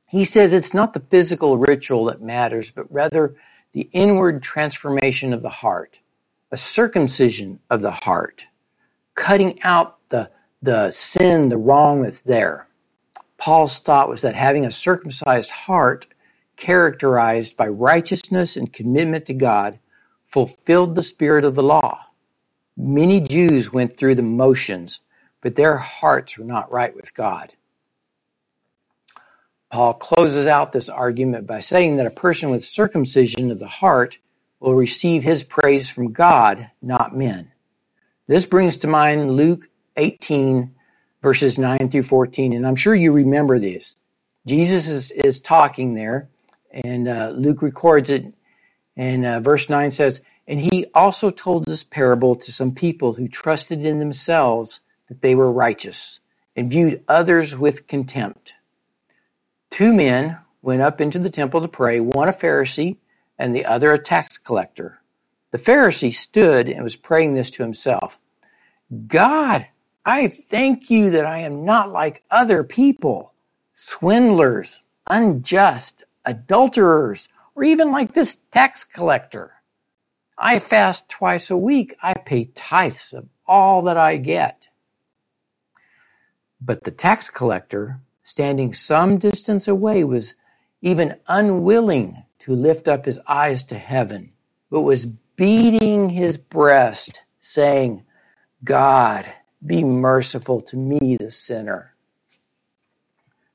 He 0.10 0.26
says 0.26 0.54
it's 0.54 0.74
not 0.74 0.94
the 0.94 1.00
physical 1.00 1.58
ritual 1.58 2.06
that 2.06 2.22
matters, 2.22 2.72
but 2.72 2.92
rather 2.92 3.36
the 3.74 3.90
inward 3.92 4.44
transformation 4.44 5.34
of 5.34 5.42
the 5.42 5.50
heart, 5.50 6.00
a 6.52 6.58
circumcision 6.58 7.60
of 7.70 7.82
the 7.82 7.92
heart, 7.92 8.46
cutting 9.14 9.62
out 9.64 9.98
the, 10.10 10.30
the 10.66 10.92
sin, 10.92 11.50
the 11.50 11.58
wrong 11.58 12.02
that's 12.04 12.24
there. 12.24 12.68
Paul's 13.38 13.80
thought 13.80 14.10
was 14.10 14.24
that 14.24 14.36
having 14.36 14.66
a 14.66 14.72
circumcised 14.72 15.52
heart 15.52 16.08
characterized 16.58 17.58
by 17.58 17.68
righteousness 17.68 18.58
and 18.58 18.72
commitment 18.72 19.28
to 19.28 19.34
God 19.34 19.80
fulfilled 20.24 20.96
the 20.96 21.04
spirit 21.04 21.46
of 21.46 21.56
the 21.56 21.64
law. 21.64 22.00
Many 22.78 23.22
Jews 23.22 23.72
went 23.72 23.96
through 23.98 24.16
the 24.16 24.22
motions, 24.22 25.00
but 25.42 25.56
their 25.56 25.78
hearts 25.78 26.38
were 26.38 26.46
not 26.46 26.72
right 26.72 26.96
with 26.96 27.14
God. 27.14 27.54
Paul 29.70 29.94
closes 29.94 30.48
out 30.48 30.72
this 30.72 30.90
argument 30.90 31.48
by 31.48 31.60
saying 31.60 31.98
that 31.98 32.08
a 32.08 32.12
person 32.12 32.50
with 32.50 32.66
circumcision 32.66 33.52
of 33.52 33.60
the 33.60 33.68
heart 33.68 34.18
will 34.60 34.74
receive 34.74 35.24
his 35.24 35.44
praise 35.44 35.90
from 35.90 36.14
God, 36.14 36.70
not 36.82 37.16
men. 37.16 37.52
This 38.28 38.46
brings 38.46 38.78
to 38.78 38.88
mind 38.88 39.32
Luke 39.32 39.70
18, 39.98 40.76
verses 41.22 41.58
9 41.58 41.90
through 41.90 42.04
14, 42.04 42.54
and 42.54 42.68
I'm 42.68 42.76
sure 42.76 42.96
you 42.96 43.12
remember 43.12 43.60
this. 43.60 43.96
Jesus 44.46 44.88
is, 44.88 45.12
is 45.12 45.40
talking 45.40 45.96
there, 45.96 46.30
and 46.72 47.08
uh, 47.08 47.32
Luke 47.36 47.62
records 47.62 48.10
it, 48.10 48.34
and 48.96 49.26
uh, 49.26 49.40
verse 49.40 49.70
9 49.70 49.92
says, 49.92 50.22
And 50.48 50.60
he 50.60 50.86
also 50.94 51.30
told 51.30 51.66
this 51.66 51.84
parable 51.84 52.36
to 52.36 52.52
some 52.52 52.76
people 52.76 53.14
who 53.14 53.28
trusted 53.28 53.86
in 53.86 54.00
themselves 54.00 54.82
that 55.10 55.22
they 55.22 55.36
were 55.36 55.52
righteous, 55.52 56.20
and 56.56 56.70
viewed 56.70 57.04
others 57.08 57.56
with 57.56 57.88
contempt. 57.88 58.54
Two 59.70 59.94
men 59.94 60.38
went 60.62 60.82
up 60.82 61.02
into 61.02 61.20
the 61.20 61.30
temple 61.30 61.62
to 61.62 61.68
pray, 61.68 62.00
one 62.00 62.30
a 62.30 62.32
Pharisee 62.32 62.98
and 63.38 63.56
the 63.56 63.66
other 63.66 63.92
a 63.92 64.00
tax 64.00 64.38
collector. 64.38 65.00
The 65.52 65.58
Pharisee 65.58 66.14
stood 66.14 66.70
and 66.70 66.84
was 66.84 66.96
praying 66.96 67.34
this 67.34 67.52
to 67.52 67.64
himself 67.64 68.20
God, 69.08 69.68
I 70.06 70.28
thank 70.28 70.92
you 70.92 71.12
that 71.12 71.26
I 71.26 71.40
am 71.40 71.66
not 71.66 71.92
like 71.92 72.24
other 72.30 72.64
people, 72.64 73.34
swindlers, 73.74 74.84
unjust, 75.10 76.04
adulterers, 76.24 77.30
or 77.56 77.64
even 77.64 77.92
like 77.92 78.14
this 78.14 78.38
tax 78.52 78.84
collector. 78.84 79.52
I 80.38 80.60
fast 80.60 81.10
twice 81.10 81.50
a 81.50 81.58
week. 81.58 81.96
I 82.04 82.14
pay 82.14 82.46
tithes 82.46 83.14
of 83.14 83.28
all 83.48 83.84
that 83.84 83.98
I 83.98 84.18
get. 84.18 84.70
But 86.62 86.84
the 86.84 86.92
tax 86.92 87.30
collector 87.30 88.00
standing 88.26 88.74
some 88.74 89.18
distance 89.18 89.68
away, 89.68 90.04
was 90.04 90.36
even 90.82 91.16
unwilling 91.28 92.24
to 92.40 92.54
lift 92.54 92.88
up 92.88 93.06
his 93.06 93.20
eyes 93.28 93.66
to 93.66 93.78
heaven, 93.78 94.34
but 94.70 94.82
was 94.82 95.06
beating 95.06 96.10
his 96.10 96.38
breast, 96.38 97.22
saying, 97.40 98.04
God, 98.64 99.32
be 99.66 99.84
merciful 99.84 100.62
to 100.62 100.78
me, 100.78 101.18
the 101.18 101.32
sinner. 101.32 101.94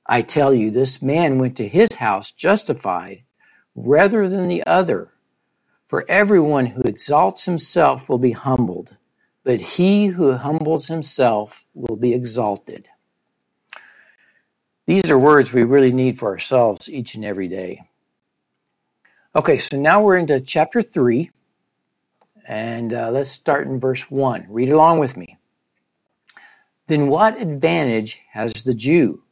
I 0.04 0.22
tell 0.22 0.52
you, 0.52 0.70
this 0.70 1.00
man 1.02 1.38
went 1.38 1.58
to 1.58 1.68
his 1.68 1.94
house 1.94 2.32
justified 2.32 3.22
rather 3.74 4.28
than 4.28 4.48
the 4.48 4.64
other. 4.66 5.08
For 5.86 6.04
everyone 6.08 6.66
who 6.66 6.82
exalts 6.82 7.44
himself 7.44 8.08
will 8.08 8.18
be 8.18 8.32
humbled, 8.32 8.96
but 9.44 9.60
he 9.60 10.06
who 10.06 10.32
humbles 10.32 10.86
himself 10.86 11.64
will 11.74 11.96
be 11.96 12.14
exalted. 12.14 12.88
These 14.86 15.10
are 15.10 15.18
words 15.18 15.52
we 15.52 15.62
really 15.62 15.92
need 15.92 16.18
for 16.18 16.30
ourselves 16.30 16.88
each 16.88 17.14
and 17.14 17.24
every 17.24 17.48
day. 17.48 17.82
Okay, 19.34 19.58
so 19.58 19.80
now 19.80 20.02
we're 20.02 20.18
into 20.18 20.40
chapter 20.40 20.82
3, 20.82 21.30
and 22.46 22.92
uh, 22.92 23.10
let's 23.10 23.30
start 23.30 23.68
in 23.68 23.78
verse 23.78 24.10
1. 24.10 24.46
Read 24.48 24.70
along 24.72 24.98
with 24.98 25.16
me. 25.16 25.38
Then 26.90 27.06
what 27.06 27.40
advantage 27.40 28.20
has 28.32 28.52
the 28.64 28.74
Jew? 28.74 29.22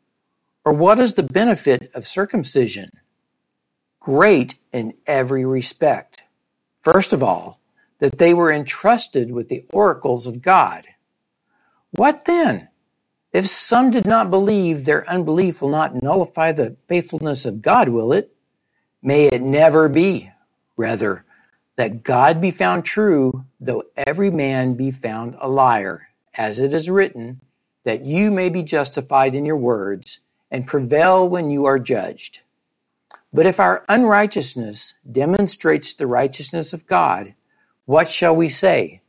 Or 0.64 0.74
what 0.74 1.00
is 1.00 1.14
the 1.14 1.24
benefit 1.24 1.90
of 1.96 2.06
circumcision? 2.06 2.88
Great 3.98 4.54
in 4.72 4.94
every 5.08 5.44
respect. 5.44 6.22
First 6.82 7.12
of 7.12 7.24
all, 7.24 7.58
that 7.98 8.16
they 8.16 8.32
were 8.32 8.52
entrusted 8.52 9.32
with 9.32 9.48
the 9.48 9.64
oracles 9.72 10.28
of 10.28 10.40
God. 10.40 10.86
What 11.90 12.26
then? 12.26 12.68
If 13.32 13.48
some 13.48 13.90
did 13.90 14.06
not 14.06 14.30
believe, 14.30 14.84
their 14.84 15.10
unbelief 15.10 15.60
will 15.60 15.70
not 15.70 16.00
nullify 16.00 16.52
the 16.52 16.76
faithfulness 16.86 17.44
of 17.44 17.60
God, 17.60 17.88
will 17.88 18.12
it? 18.12 18.32
May 19.02 19.24
it 19.24 19.42
never 19.42 19.88
be. 19.88 20.30
Rather, 20.76 21.24
that 21.74 22.04
God 22.04 22.40
be 22.40 22.52
found 22.52 22.84
true, 22.84 23.44
though 23.58 23.82
every 23.96 24.30
man 24.30 24.74
be 24.74 24.92
found 24.92 25.34
a 25.40 25.48
liar, 25.48 26.06
as 26.32 26.60
it 26.60 26.72
is 26.72 26.88
written, 26.88 27.40
that 27.88 28.04
you 28.04 28.30
may 28.30 28.50
be 28.50 28.62
justified 28.62 29.34
in 29.34 29.46
your 29.46 29.56
words, 29.56 30.20
and 30.50 30.66
prevail 30.66 31.26
when 31.26 31.48
you 31.48 31.64
are 31.64 31.78
judged. 31.78 32.40
But 33.32 33.46
if 33.46 33.60
our 33.60 33.82
unrighteousness 33.88 34.92
demonstrates 35.10 35.94
the 35.94 36.06
righteousness 36.06 36.74
of 36.74 36.86
God, 36.86 37.32
what 37.86 38.10
shall 38.10 38.36
we 38.36 38.50
say? 38.50 39.00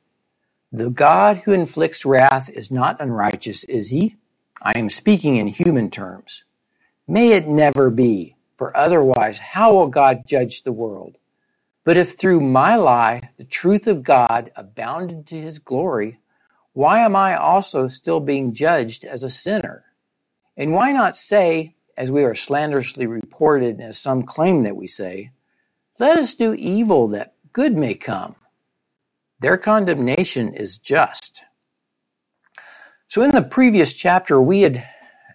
The 0.72 0.90
God 0.90 1.42
who 1.44 1.52
inflicts 1.52 2.06
wrath 2.06 2.50
is 2.50 2.72
not 2.72 3.02
unrighteous, 3.02 3.66
is 3.66 3.90
he? 3.90 4.16
I 4.64 4.80
am 4.80 4.90
speaking 4.90 5.36
in 5.36 5.48
human 5.48 5.90
terms. 5.92 6.46
May 7.06 7.34
it 7.34 7.50
never 7.50 7.90
be, 7.90 8.38
for 8.56 8.78
otherwise 8.78 9.40
how 9.40 9.74
will 9.74 9.88
God 9.88 10.24
judge 10.26 10.64
the 10.64 10.72
world? 10.72 11.18
But 11.84 11.98
if 11.98 12.14
through 12.14 12.40
my 12.40 12.78
lie 12.78 13.32
the 13.36 13.44
truth 13.44 13.88
of 13.88 14.04
God 14.04 14.54
abounded 14.56 15.28
to 15.28 15.36
his 15.36 15.60
glory, 15.60 16.20
why 16.80 17.02
am 17.02 17.14
I 17.14 17.36
also 17.36 17.90
still 17.90 18.22
being 18.22 18.54
judged 18.54 19.04
as 19.04 19.24
a 19.26 19.30
sinner? 19.30 19.84
And 20.56 20.72
why 20.72 20.94
not 20.94 21.18
say, 21.18 21.76
as 21.98 22.10
we 22.10 22.24
are 22.24 22.36
slanderously 22.36 23.06
reported, 23.06 23.82
as 23.82 24.00
some 24.00 24.24
claim 24.24 24.62
that 24.62 24.78
we 24.78 24.88
say, 24.88 25.32
let 26.00 26.18
us 26.18 26.36
do 26.36 26.54
evil 26.54 27.10
that 27.10 27.34
good 27.52 27.76
may 27.76 27.96
come? 27.96 28.34
Their 29.42 29.58
condemnation 29.58 30.54
is 30.54 30.78
just. 30.78 31.44
So 33.10 33.24
in 33.24 33.32
the 33.32 33.42
previous 33.42 33.92
chapter, 33.92 34.42
we 34.42 34.62
had 34.62 34.90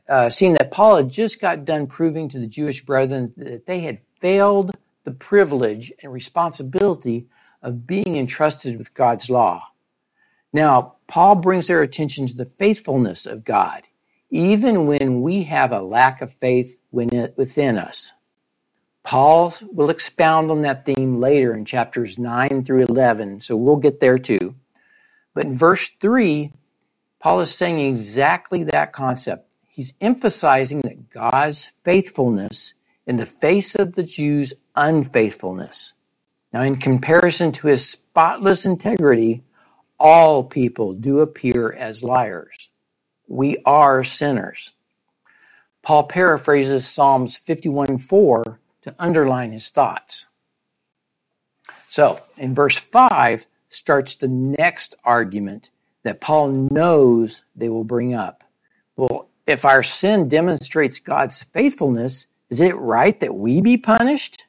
uh, 0.08 0.30
seen 0.30 0.54
that 0.54 0.70
Paul 0.70 0.96
had 0.96 1.10
just 1.10 1.42
got 1.42 1.66
done 1.66 1.88
proving 1.88 2.30
to 2.30 2.38
the 2.38 2.46
Jewish 2.46 2.86
brethren 2.86 3.34
that 3.36 3.66
they 3.66 3.80
had 3.80 3.98
failed 4.18 4.70
the 5.04 5.12
privilege 5.12 5.92
and 6.02 6.10
responsibility 6.10 7.26
of 7.60 7.86
being 7.86 8.16
entrusted 8.16 8.78
with 8.78 8.94
God's 8.94 9.28
law. 9.28 9.62
Now, 10.54 10.94
Paul 11.14 11.36
brings 11.36 11.68
their 11.68 11.80
attention 11.80 12.26
to 12.26 12.34
the 12.34 12.44
faithfulness 12.44 13.26
of 13.26 13.44
God, 13.44 13.84
even 14.30 14.88
when 14.88 15.22
we 15.22 15.44
have 15.44 15.70
a 15.70 15.80
lack 15.80 16.22
of 16.22 16.32
faith 16.32 16.76
within 16.90 17.78
us. 17.78 18.12
Paul 19.04 19.54
will 19.70 19.90
expound 19.90 20.50
on 20.50 20.62
that 20.62 20.84
theme 20.84 21.20
later 21.20 21.54
in 21.54 21.66
chapters 21.66 22.18
9 22.18 22.64
through 22.64 22.86
11, 22.86 23.38
so 23.42 23.56
we'll 23.56 23.76
get 23.76 24.00
there 24.00 24.18
too. 24.18 24.56
But 25.34 25.46
in 25.46 25.54
verse 25.54 25.88
3, 25.88 26.50
Paul 27.20 27.42
is 27.42 27.54
saying 27.54 27.78
exactly 27.78 28.64
that 28.64 28.92
concept. 28.92 29.54
He's 29.68 29.94
emphasizing 30.00 30.80
that 30.80 31.10
God's 31.10 31.66
faithfulness 31.84 32.74
in 33.06 33.18
the 33.18 33.24
face 33.24 33.76
of 33.76 33.94
the 33.94 34.02
Jews' 34.02 34.54
unfaithfulness. 34.74 35.92
Now, 36.52 36.62
in 36.62 36.74
comparison 36.74 37.52
to 37.52 37.68
his 37.68 37.88
spotless 37.88 38.66
integrity, 38.66 39.44
all 39.98 40.44
people 40.44 40.94
do 40.94 41.20
appear 41.20 41.72
as 41.72 42.04
liars. 42.04 42.68
We 43.28 43.58
are 43.64 44.04
sinners. 44.04 44.72
Paul 45.82 46.04
paraphrases 46.04 46.86
Psalms 46.86 47.36
51:4 47.36 48.58
to 48.82 48.94
underline 48.98 49.52
his 49.52 49.70
thoughts. 49.70 50.26
So, 51.88 52.20
in 52.36 52.54
verse 52.54 52.78
5 52.78 53.46
starts 53.68 54.16
the 54.16 54.28
next 54.28 54.96
argument 55.04 55.70
that 56.02 56.20
Paul 56.20 56.48
knows 56.48 57.42
they 57.56 57.68
will 57.68 57.84
bring 57.84 58.14
up. 58.14 58.44
Well, 58.96 59.28
if 59.46 59.64
our 59.64 59.82
sin 59.82 60.28
demonstrates 60.28 61.00
God's 61.00 61.42
faithfulness, 61.42 62.26
is 62.50 62.60
it 62.60 62.76
right 62.76 63.18
that 63.20 63.34
we 63.34 63.60
be 63.60 63.76
punished? 63.76 64.44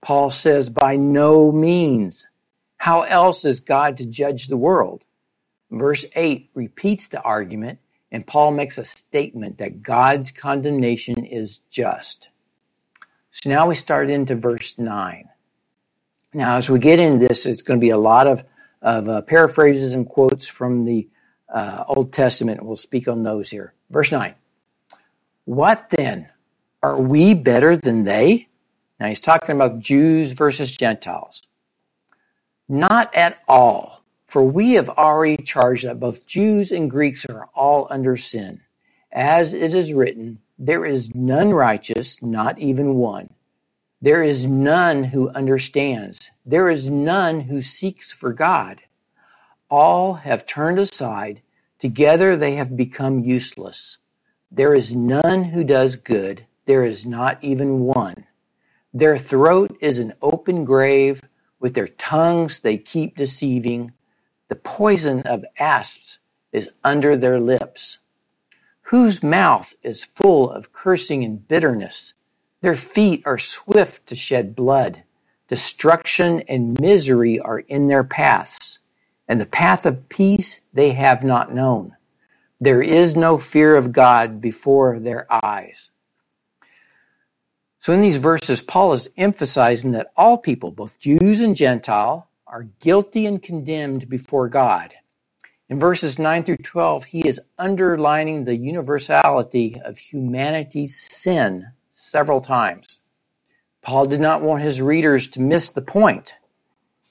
Paul 0.00 0.30
says, 0.30 0.70
by 0.70 0.96
no 0.96 1.50
means. 1.50 2.26
How 2.78 3.02
else 3.02 3.44
is 3.44 3.60
God 3.60 3.98
to 3.98 4.06
judge 4.06 4.46
the 4.46 4.56
world? 4.56 5.04
Verse 5.70 6.06
8 6.14 6.50
repeats 6.54 7.08
the 7.08 7.20
argument, 7.20 7.80
and 8.10 8.26
Paul 8.26 8.52
makes 8.52 8.78
a 8.78 8.84
statement 8.84 9.58
that 9.58 9.82
God's 9.82 10.30
condemnation 10.30 11.26
is 11.26 11.58
just. 11.70 12.28
So 13.32 13.50
now 13.50 13.68
we 13.68 13.74
start 13.74 14.08
into 14.08 14.36
verse 14.36 14.78
9. 14.78 15.28
Now, 16.32 16.56
as 16.56 16.70
we 16.70 16.78
get 16.78 17.00
into 17.00 17.26
this, 17.26 17.46
it's 17.46 17.62
going 17.62 17.80
to 17.80 17.84
be 17.84 17.90
a 17.90 17.98
lot 17.98 18.26
of, 18.26 18.44
of 18.80 19.08
uh, 19.08 19.20
paraphrases 19.22 19.94
and 19.94 20.08
quotes 20.08 20.46
from 20.46 20.84
the 20.84 21.08
uh, 21.52 21.84
Old 21.86 22.12
Testament. 22.12 22.62
We'll 22.62 22.76
speak 22.76 23.08
on 23.08 23.22
those 23.22 23.50
here. 23.50 23.74
Verse 23.90 24.12
9. 24.12 24.34
What 25.44 25.90
then? 25.90 26.28
Are 26.82 27.00
we 27.00 27.34
better 27.34 27.76
than 27.76 28.04
they? 28.04 28.46
Now 29.00 29.08
he's 29.08 29.20
talking 29.20 29.54
about 29.56 29.80
Jews 29.80 30.32
versus 30.32 30.76
Gentiles. 30.76 31.47
Not 32.68 33.14
at 33.14 33.38
all, 33.48 34.02
for 34.26 34.44
we 34.44 34.74
have 34.74 34.90
already 34.90 35.42
charged 35.42 35.86
that 35.86 36.00
both 36.00 36.26
Jews 36.26 36.70
and 36.70 36.90
Greeks 36.90 37.24
are 37.26 37.48
all 37.54 37.86
under 37.88 38.16
sin. 38.16 38.60
As 39.10 39.54
it 39.54 39.74
is 39.74 39.94
written, 39.94 40.40
there 40.58 40.84
is 40.84 41.14
none 41.14 41.54
righteous, 41.54 42.22
not 42.22 42.58
even 42.58 42.96
one. 42.96 43.30
There 44.02 44.22
is 44.22 44.46
none 44.46 45.02
who 45.02 45.30
understands. 45.30 46.30
There 46.44 46.68
is 46.68 46.90
none 46.90 47.40
who 47.40 47.62
seeks 47.62 48.12
for 48.12 48.32
God. 48.32 48.82
All 49.70 50.14
have 50.14 50.46
turned 50.46 50.78
aside. 50.78 51.40
Together 51.78 52.36
they 52.36 52.56
have 52.56 52.76
become 52.76 53.24
useless. 53.24 53.98
There 54.50 54.74
is 54.74 54.94
none 54.94 55.42
who 55.44 55.64
does 55.64 55.96
good. 55.96 56.44
There 56.66 56.84
is 56.84 57.06
not 57.06 57.42
even 57.42 57.80
one. 57.80 58.26
Their 58.92 59.16
throat 59.16 59.78
is 59.80 59.98
an 59.98 60.14
open 60.20 60.64
grave. 60.64 61.22
With 61.60 61.74
their 61.74 61.88
tongues 61.88 62.60
they 62.60 62.78
keep 62.78 63.16
deceiving. 63.16 63.92
The 64.48 64.56
poison 64.56 65.22
of 65.22 65.44
asps 65.58 66.18
is 66.52 66.70
under 66.82 67.16
their 67.16 67.40
lips. 67.40 67.98
Whose 68.82 69.22
mouth 69.22 69.74
is 69.82 70.04
full 70.04 70.50
of 70.50 70.72
cursing 70.72 71.24
and 71.24 71.46
bitterness. 71.46 72.14
Their 72.60 72.74
feet 72.74 73.24
are 73.26 73.38
swift 73.38 74.08
to 74.08 74.14
shed 74.14 74.56
blood. 74.56 75.02
Destruction 75.48 76.42
and 76.48 76.78
misery 76.80 77.40
are 77.40 77.58
in 77.58 77.86
their 77.86 78.04
paths, 78.04 78.78
and 79.28 79.40
the 79.40 79.46
path 79.46 79.86
of 79.86 80.08
peace 80.08 80.64
they 80.72 80.90
have 80.90 81.24
not 81.24 81.54
known. 81.54 81.96
There 82.60 82.82
is 82.82 83.14
no 83.14 83.38
fear 83.38 83.76
of 83.76 83.92
God 83.92 84.40
before 84.40 84.98
their 84.98 85.26
eyes. 85.30 85.90
So 87.80 87.92
in 87.92 88.00
these 88.00 88.16
verses, 88.16 88.60
Paul 88.60 88.92
is 88.92 89.08
emphasizing 89.16 89.92
that 89.92 90.12
all 90.16 90.36
people, 90.38 90.70
both 90.72 90.98
Jews 90.98 91.40
and 91.40 91.56
Gentile, 91.56 92.28
are 92.46 92.64
guilty 92.80 93.26
and 93.26 93.42
condemned 93.42 94.08
before 94.08 94.48
God. 94.48 94.94
In 95.68 95.78
verses 95.78 96.18
9 96.18 96.44
through 96.44 96.56
12, 96.58 97.04
he 97.04 97.28
is 97.28 97.40
underlining 97.58 98.44
the 98.44 98.56
universality 98.56 99.80
of 99.84 99.98
humanity's 99.98 100.98
sin 101.12 101.68
several 101.90 102.40
times. 102.40 103.00
Paul 103.82 104.06
did 104.06 104.20
not 104.20 104.42
want 104.42 104.62
his 104.62 104.80
readers 104.80 105.28
to 105.28 105.40
miss 105.40 105.70
the 105.70 105.82
point. 105.82 106.34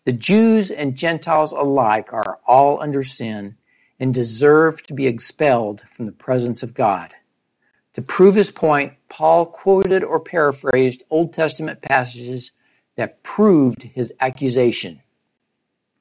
The 0.05 0.11
Jews 0.11 0.71
and 0.71 0.97
Gentiles 0.97 1.51
alike 1.51 2.13
are 2.13 2.39
all 2.47 2.81
under 2.81 3.03
sin 3.03 3.57
and 3.99 4.13
deserve 4.13 4.81
to 4.83 4.93
be 4.93 5.07
expelled 5.07 5.81
from 5.81 6.07
the 6.07 6.11
presence 6.11 6.63
of 6.63 6.73
God. 6.73 7.13
To 7.97 8.03
prove 8.03 8.35
his 8.35 8.51
point, 8.51 8.93
Paul 9.09 9.47
quoted 9.47 10.03
or 10.03 10.19
paraphrased 10.19 11.01
Old 11.09 11.33
Testament 11.33 11.81
passages 11.81 12.51
that 12.95 13.23
proved 13.23 13.81
his 13.81 14.13
accusation. 14.19 15.01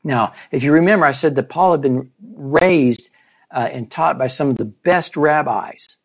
Now, 0.05 0.35
if 0.53 0.63
you 0.63 0.75
remember, 0.75 1.07
I 1.07 1.13
said 1.13 1.37
that 1.37 1.49
Paul 1.49 1.73
had 1.73 1.81
been 1.81 2.13
raised 2.21 3.09
uh, 3.51 3.71
and 3.73 3.91
taught 3.91 4.19
by 4.19 4.27
some 4.27 4.51
of 4.51 4.59
the 4.59 4.67
best 4.67 5.17
rabbis. 5.17 5.97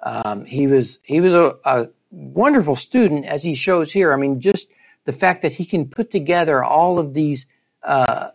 Um, 0.00 0.44
he 0.44 0.66
was 0.66 0.98
he 1.02 1.22
was 1.22 1.34
a, 1.34 1.56
a 1.64 1.88
wonderful 2.10 2.76
student, 2.76 3.24
as 3.24 3.42
he 3.42 3.54
shows 3.54 3.90
here. 3.90 4.12
I 4.12 4.16
mean, 4.16 4.42
just 4.42 4.70
the 5.06 5.14
fact 5.14 5.42
that 5.42 5.52
he 5.52 5.64
can 5.64 5.88
put 5.88 6.10
together 6.10 6.62
all 6.62 6.98
of 6.98 7.14
these 7.14 7.46
uh, 7.82 8.32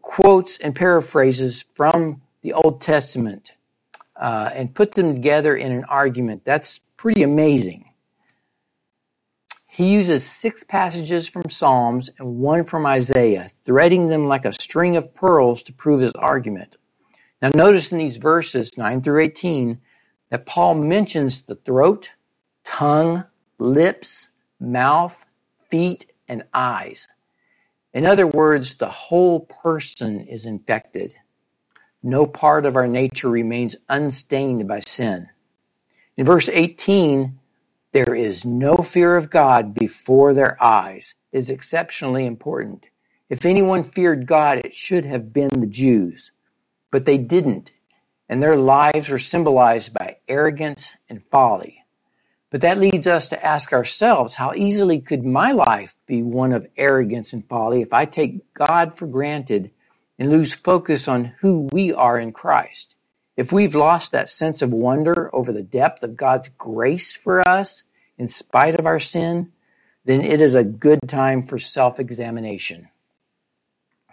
quotes 0.00 0.56
and 0.56 0.74
paraphrases 0.74 1.66
from 1.74 2.22
the 2.40 2.54
Old 2.54 2.80
Testament 2.80 3.52
uh, 4.24 4.50
and 4.54 4.74
put 4.74 4.94
them 4.94 5.12
together 5.12 5.54
in 5.54 5.70
an 5.70 5.84
argument. 5.84 6.46
That's 6.46 6.78
pretty 6.96 7.24
amazing. 7.24 7.90
He 9.68 9.90
uses 9.92 10.24
six 10.24 10.64
passages 10.64 11.28
from 11.28 11.50
Psalms 11.50 12.08
and 12.18 12.38
one 12.38 12.62
from 12.62 12.86
Isaiah, 12.86 13.48
threading 13.64 14.08
them 14.08 14.26
like 14.26 14.46
a 14.46 14.54
string 14.54 14.96
of 14.96 15.14
pearls 15.14 15.64
to 15.64 15.74
prove 15.74 16.00
his 16.00 16.12
argument. 16.12 16.74
Now, 17.42 17.50
notice 17.54 17.92
in 17.92 17.98
these 17.98 18.16
verses, 18.16 18.78
9 18.78 19.02
through 19.02 19.24
18, 19.24 19.78
that 20.30 20.46
Paul 20.46 20.76
mentions 20.76 21.42
the 21.42 21.56
throat, 21.56 22.10
tongue, 22.64 23.24
lips, 23.58 24.30
mouth, 24.58 25.22
feet, 25.68 26.06
and 26.28 26.44
eyes. 26.54 27.08
In 27.92 28.06
other 28.06 28.26
words, 28.26 28.76
the 28.76 28.88
whole 28.88 29.40
person 29.40 30.28
is 30.28 30.46
infected. 30.46 31.14
No 32.06 32.26
part 32.26 32.66
of 32.66 32.76
our 32.76 32.86
nature 32.86 33.30
remains 33.30 33.76
unstained 33.88 34.68
by 34.68 34.80
sin. 34.80 35.30
In 36.18 36.26
verse 36.26 36.50
18, 36.50 37.38
there 37.92 38.14
is 38.14 38.44
no 38.44 38.76
fear 38.76 39.16
of 39.16 39.30
God 39.30 39.72
before 39.72 40.34
their 40.34 40.62
eyes 40.62 41.14
is 41.32 41.50
exceptionally 41.50 42.26
important. 42.26 42.84
If 43.30 43.46
anyone 43.46 43.84
feared 43.84 44.26
God, 44.26 44.58
it 44.58 44.74
should 44.74 45.06
have 45.06 45.32
been 45.32 45.48
the 45.48 45.66
Jews. 45.66 46.30
But 46.90 47.06
they 47.06 47.16
didn't, 47.16 47.70
and 48.28 48.42
their 48.42 48.58
lives 48.58 49.08
were 49.08 49.18
symbolized 49.18 49.94
by 49.94 50.18
arrogance 50.28 50.94
and 51.08 51.24
folly. 51.24 51.82
But 52.50 52.60
that 52.60 52.76
leads 52.76 53.06
us 53.06 53.30
to 53.30 53.42
ask 53.42 53.72
ourselves, 53.72 54.34
how 54.34 54.52
easily 54.54 55.00
could 55.00 55.24
my 55.24 55.52
life 55.52 55.96
be 56.06 56.22
one 56.22 56.52
of 56.52 56.66
arrogance 56.76 57.32
and 57.32 57.42
folly 57.48 57.80
if 57.80 57.94
I 57.94 58.04
take 58.04 58.52
God 58.52 58.94
for 58.94 59.06
granted 59.06 59.70
and 60.18 60.30
lose 60.30 60.54
focus 60.54 61.08
on 61.08 61.34
who 61.40 61.68
we 61.72 61.92
are 61.92 62.18
in 62.18 62.32
Christ? 62.32 62.96
If 63.36 63.52
we've 63.52 63.74
lost 63.74 64.12
that 64.12 64.30
sense 64.30 64.62
of 64.62 64.72
wonder 64.72 65.28
over 65.34 65.52
the 65.52 65.62
depth 65.62 66.02
of 66.02 66.16
God's 66.16 66.48
grace 66.50 67.14
for 67.14 67.46
us 67.46 67.82
in 68.16 68.28
spite 68.28 68.78
of 68.78 68.86
our 68.86 69.00
sin, 69.00 69.52
then 70.04 70.20
it 70.20 70.40
is 70.40 70.54
a 70.54 70.62
good 70.62 71.00
time 71.08 71.42
for 71.42 71.58
self-examination. 71.58 72.88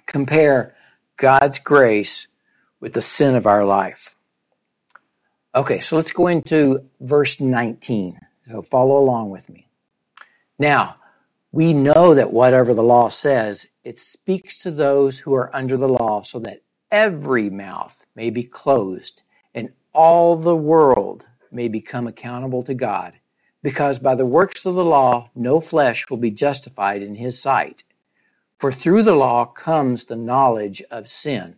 Compare 0.05 0.75
God's 1.17 1.59
grace 1.59 2.27
with 2.79 2.93
the 2.93 3.01
sin 3.01 3.35
of 3.35 3.45
our 3.45 3.63
life. 3.63 4.15
Okay, 5.53 5.81
so 5.81 5.97
let's 5.97 6.13
go 6.13 6.27
into 6.27 6.85
verse 6.99 7.39
19. 7.39 8.19
So 8.49 8.61
follow 8.61 8.97
along 8.97 9.29
with 9.29 9.49
me. 9.49 9.67
Now, 10.57 10.95
we 11.51 11.73
know 11.73 12.13
that 12.13 12.31
whatever 12.31 12.73
the 12.73 12.83
law 12.83 13.09
says, 13.09 13.67
it 13.83 13.99
speaks 13.99 14.61
to 14.61 14.71
those 14.71 15.19
who 15.19 15.33
are 15.33 15.53
under 15.53 15.77
the 15.77 15.89
law 15.89 16.21
so 16.21 16.39
that 16.39 16.61
every 16.89 17.49
mouth 17.49 18.03
may 18.15 18.29
be 18.29 18.43
closed 18.43 19.23
and 19.53 19.69
all 19.93 20.37
the 20.37 20.55
world 20.55 21.25
may 21.51 21.67
become 21.67 22.07
accountable 22.07 22.63
to 22.63 22.73
God. 22.73 23.13
Because 23.63 23.99
by 23.99 24.15
the 24.15 24.25
works 24.25 24.65
of 24.65 24.75
the 24.75 24.85
law, 24.85 25.29
no 25.35 25.59
flesh 25.59 26.09
will 26.09 26.17
be 26.17 26.31
justified 26.31 27.01
in 27.01 27.15
his 27.15 27.41
sight. 27.41 27.83
For 28.57 28.71
through 28.71 29.03
the 29.03 29.15
law 29.15 29.45
comes 29.45 30.05
the 30.05 30.15
knowledge 30.15 30.81
of 30.89 31.07
sin. 31.07 31.55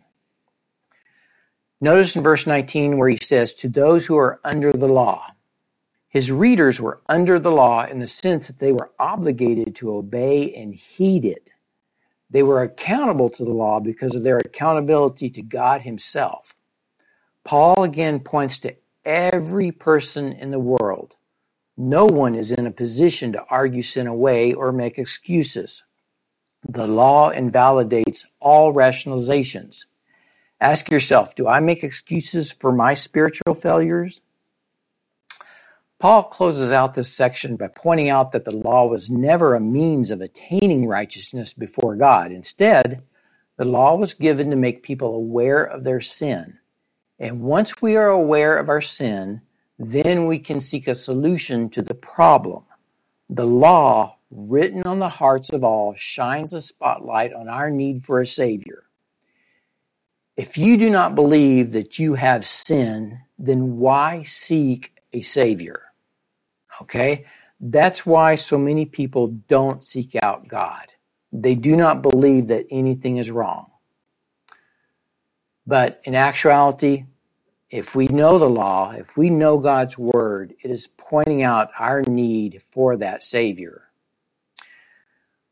Notice 1.80 2.16
in 2.16 2.22
verse 2.22 2.46
19 2.46 2.98
where 2.98 3.08
he 3.08 3.18
says, 3.22 3.54
To 3.54 3.68
those 3.68 4.06
who 4.06 4.16
are 4.16 4.40
under 4.42 4.72
the 4.72 4.88
law. 4.88 5.33
His 6.14 6.30
readers 6.30 6.80
were 6.80 7.00
under 7.08 7.40
the 7.40 7.50
law 7.50 7.84
in 7.84 7.98
the 7.98 8.06
sense 8.06 8.46
that 8.46 8.60
they 8.60 8.70
were 8.70 8.92
obligated 9.00 9.74
to 9.74 9.96
obey 9.96 10.54
and 10.54 10.72
heed 10.72 11.24
it. 11.24 11.50
They 12.30 12.44
were 12.44 12.62
accountable 12.62 13.30
to 13.30 13.44
the 13.44 13.52
law 13.52 13.80
because 13.80 14.14
of 14.14 14.22
their 14.22 14.38
accountability 14.38 15.30
to 15.30 15.42
God 15.42 15.82
Himself. 15.82 16.54
Paul 17.42 17.82
again 17.82 18.20
points 18.20 18.60
to 18.60 18.76
every 19.04 19.72
person 19.72 20.34
in 20.34 20.52
the 20.52 20.58
world. 20.60 21.16
No 21.76 22.06
one 22.06 22.36
is 22.36 22.52
in 22.52 22.68
a 22.68 22.70
position 22.70 23.32
to 23.32 23.44
argue 23.50 23.82
sin 23.82 24.06
away 24.06 24.54
or 24.54 24.70
make 24.70 25.00
excuses. 25.00 25.82
The 26.68 26.86
law 26.86 27.30
invalidates 27.30 28.24
all 28.38 28.72
rationalizations. 28.72 29.86
Ask 30.60 30.92
yourself, 30.92 31.34
do 31.34 31.48
I 31.48 31.58
make 31.58 31.82
excuses 31.82 32.52
for 32.52 32.70
my 32.70 32.94
spiritual 32.94 33.54
failures? 33.54 34.20
Paul 36.04 36.24
closes 36.24 36.70
out 36.70 36.92
this 36.92 37.10
section 37.10 37.56
by 37.56 37.68
pointing 37.68 38.10
out 38.10 38.32
that 38.32 38.44
the 38.44 38.54
law 38.54 38.86
was 38.88 39.08
never 39.08 39.54
a 39.54 39.60
means 39.60 40.10
of 40.10 40.20
attaining 40.20 40.86
righteousness 40.86 41.54
before 41.54 41.96
God. 41.96 42.30
Instead, 42.30 43.04
the 43.56 43.64
law 43.64 43.96
was 43.96 44.12
given 44.12 44.50
to 44.50 44.56
make 44.56 44.82
people 44.82 45.14
aware 45.14 45.64
of 45.64 45.82
their 45.82 46.02
sin. 46.02 46.58
And 47.18 47.40
once 47.40 47.80
we 47.80 47.96
are 47.96 48.10
aware 48.10 48.58
of 48.58 48.68
our 48.68 48.82
sin, 48.82 49.40
then 49.78 50.26
we 50.26 50.40
can 50.40 50.60
seek 50.60 50.88
a 50.88 50.94
solution 50.94 51.70
to 51.70 51.80
the 51.80 51.94
problem. 51.94 52.66
The 53.30 53.46
law, 53.46 54.18
written 54.30 54.82
on 54.82 54.98
the 54.98 55.08
hearts 55.08 55.54
of 55.54 55.64
all, 55.64 55.94
shines 55.96 56.52
a 56.52 56.60
spotlight 56.60 57.32
on 57.32 57.48
our 57.48 57.70
need 57.70 58.02
for 58.02 58.20
a 58.20 58.26
Savior. 58.26 58.82
If 60.36 60.58
you 60.58 60.76
do 60.76 60.90
not 60.90 61.14
believe 61.14 61.72
that 61.72 61.98
you 61.98 62.12
have 62.12 62.44
sin, 62.44 63.20
then 63.38 63.78
why 63.78 64.20
seek 64.24 64.92
a 65.14 65.22
Savior? 65.22 65.80
Okay? 66.82 67.26
That's 67.60 68.04
why 68.04 68.34
so 68.34 68.58
many 68.58 68.86
people 68.86 69.28
don't 69.28 69.82
seek 69.82 70.16
out 70.20 70.48
God. 70.48 70.86
They 71.32 71.54
do 71.54 71.76
not 71.76 72.02
believe 72.02 72.48
that 72.48 72.66
anything 72.70 73.16
is 73.16 73.30
wrong. 73.30 73.70
But 75.66 76.00
in 76.04 76.14
actuality, 76.14 77.06
if 77.70 77.94
we 77.94 78.06
know 78.06 78.38
the 78.38 78.48
law, 78.48 78.92
if 78.92 79.16
we 79.16 79.30
know 79.30 79.58
God's 79.58 79.98
word, 79.98 80.54
it 80.62 80.70
is 80.70 80.86
pointing 80.86 81.42
out 81.42 81.70
our 81.78 82.02
need 82.02 82.62
for 82.62 82.98
that 82.98 83.24
Savior. 83.24 83.82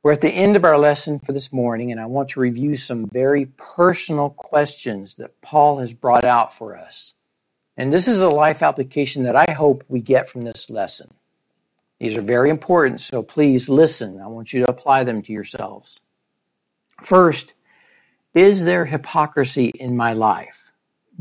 We're 0.02 0.12
at 0.12 0.20
the 0.20 0.28
end 0.28 0.56
of 0.56 0.64
our 0.64 0.78
lesson 0.78 1.18
for 1.18 1.32
this 1.32 1.52
morning, 1.52 1.92
and 1.92 2.00
I 2.00 2.06
want 2.06 2.30
to 2.30 2.40
review 2.40 2.76
some 2.76 3.06
very 3.06 3.46
personal 3.46 4.30
questions 4.30 5.16
that 5.16 5.40
Paul 5.40 5.78
has 5.78 5.94
brought 5.94 6.24
out 6.24 6.52
for 6.52 6.76
us. 6.76 7.14
And 7.76 7.92
this 7.92 8.08
is 8.08 8.20
a 8.20 8.28
life 8.28 8.62
application 8.62 9.24
that 9.24 9.36
I 9.36 9.52
hope 9.52 9.84
we 9.88 10.00
get 10.00 10.28
from 10.28 10.42
this 10.42 10.68
lesson. 10.70 11.12
These 11.98 12.16
are 12.16 12.22
very 12.22 12.50
important, 12.50 13.00
so 13.00 13.22
please 13.22 13.68
listen. 13.68 14.20
I 14.20 14.26
want 14.26 14.52
you 14.52 14.64
to 14.64 14.70
apply 14.70 15.04
them 15.04 15.22
to 15.22 15.32
yourselves. 15.32 16.00
First, 17.00 17.54
is 18.34 18.64
there 18.64 18.84
hypocrisy 18.84 19.68
in 19.68 19.96
my 19.96 20.14
life? 20.14 20.72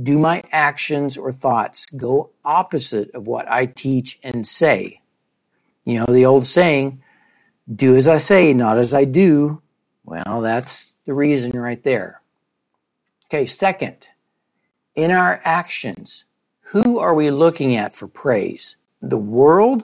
Do 0.01 0.17
my 0.17 0.43
actions 0.51 1.17
or 1.17 1.31
thoughts 1.31 1.85
go 1.85 2.31
opposite 2.43 3.11
of 3.13 3.27
what 3.27 3.49
I 3.49 3.65
teach 3.65 4.19
and 4.23 4.45
say? 4.45 5.01
You 5.85 5.99
know, 5.99 6.05
the 6.05 6.25
old 6.25 6.47
saying, 6.47 7.03
do 7.73 7.95
as 7.95 8.07
I 8.07 8.17
say, 8.17 8.53
not 8.53 8.77
as 8.77 8.93
I 8.93 9.05
do. 9.05 9.61
Well, 10.03 10.41
that's 10.41 10.97
the 11.05 11.13
reason 11.13 11.51
right 11.51 11.81
there. 11.83 12.21
Okay, 13.25 13.45
second, 13.45 14.07
in 14.95 15.11
our 15.11 15.39
actions, 15.43 16.25
who 16.71 16.99
are 16.99 17.13
we 17.13 17.31
looking 17.31 17.75
at 17.75 17.91
for 17.91 18.07
praise? 18.07 18.77
The 19.01 19.17
world 19.17 19.83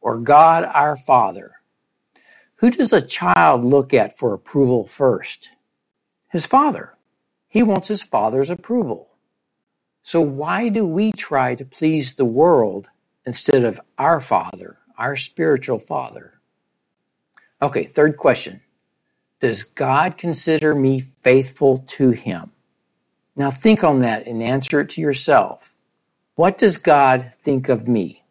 or 0.00 0.16
God 0.16 0.64
our 0.64 0.96
Father? 0.96 1.52
Who 2.56 2.70
does 2.70 2.94
a 2.94 3.02
child 3.02 3.66
look 3.66 3.92
at 3.92 4.16
for 4.16 4.32
approval 4.32 4.86
first? 4.86 5.50
His 6.30 6.46
father. 6.46 6.94
He 7.48 7.62
wants 7.62 7.88
his 7.88 8.02
father's 8.02 8.48
approval. 8.48 9.10
So 10.04 10.22
why 10.22 10.70
do 10.70 10.86
we 10.86 11.12
try 11.12 11.54
to 11.54 11.66
please 11.66 12.14
the 12.14 12.24
world 12.24 12.88
instead 13.26 13.64
of 13.64 13.78
our 13.98 14.22
Father, 14.22 14.78
our 14.96 15.16
spiritual 15.16 15.78
Father? 15.78 16.32
Okay, 17.60 17.84
third 17.84 18.16
question. 18.16 18.62
Does 19.40 19.64
God 19.64 20.16
consider 20.16 20.74
me 20.74 21.00
faithful 21.00 21.84
to 21.98 22.08
him? 22.08 22.52
Now 23.36 23.50
think 23.50 23.84
on 23.84 23.98
that 24.00 24.26
and 24.26 24.42
answer 24.42 24.80
it 24.80 24.90
to 24.90 25.02
yourself. 25.02 25.75
What 26.36 26.58
does 26.58 26.76
God 26.76 27.32
think 27.40 27.70
of 27.70 27.88
me? 27.88 28.22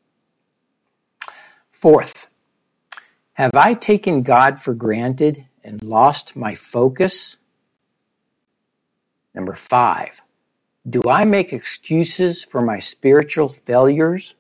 Fourth, 1.72 2.28
have 3.34 3.56
I 3.56 3.74
taken 3.74 4.22
God 4.22 4.62
for 4.62 4.76
granted 4.76 5.44
and 5.64 5.84
lost 5.84 6.36
my 6.36 6.54
focus? 6.54 7.38
Number 9.34 9.56
five, 9.56 10.22
do 10.88 11.02
I 11.10 11.26
make 11.26 11.52
excuses 11.52 12.44
for 12.44 12.62
my 12.62 12.78
spiritual 12.78 13.50
failures? 13.50 14.36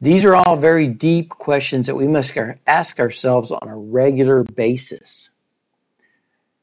These 0.00 0.24
are 0.24 0.34
all 0.34 0.56
very 0.56 0.88
deep 0.88 1.28
questions 1.30 1.86
that 1.86 1.94
we 1.94 2.08
must 2.08 2.36
ask 2.66 2.98
ourselves 2.98 3.52
on 3.52 3.68
a 3.68 3.76
regular 3.76 4.42
basis. 4.42 5.30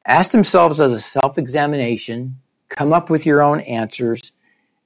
Ask 0.06 0.32
themselves 0.32 0.82
as 0.82 0.92
a 0.92 1.00
self-examination, 1.00 2.42
come 2.68 2.92
up 2.92 3.10
with 3.10 3.26
your 3.26 3.42
own 3.42 3.62
answers, 3.62 4.34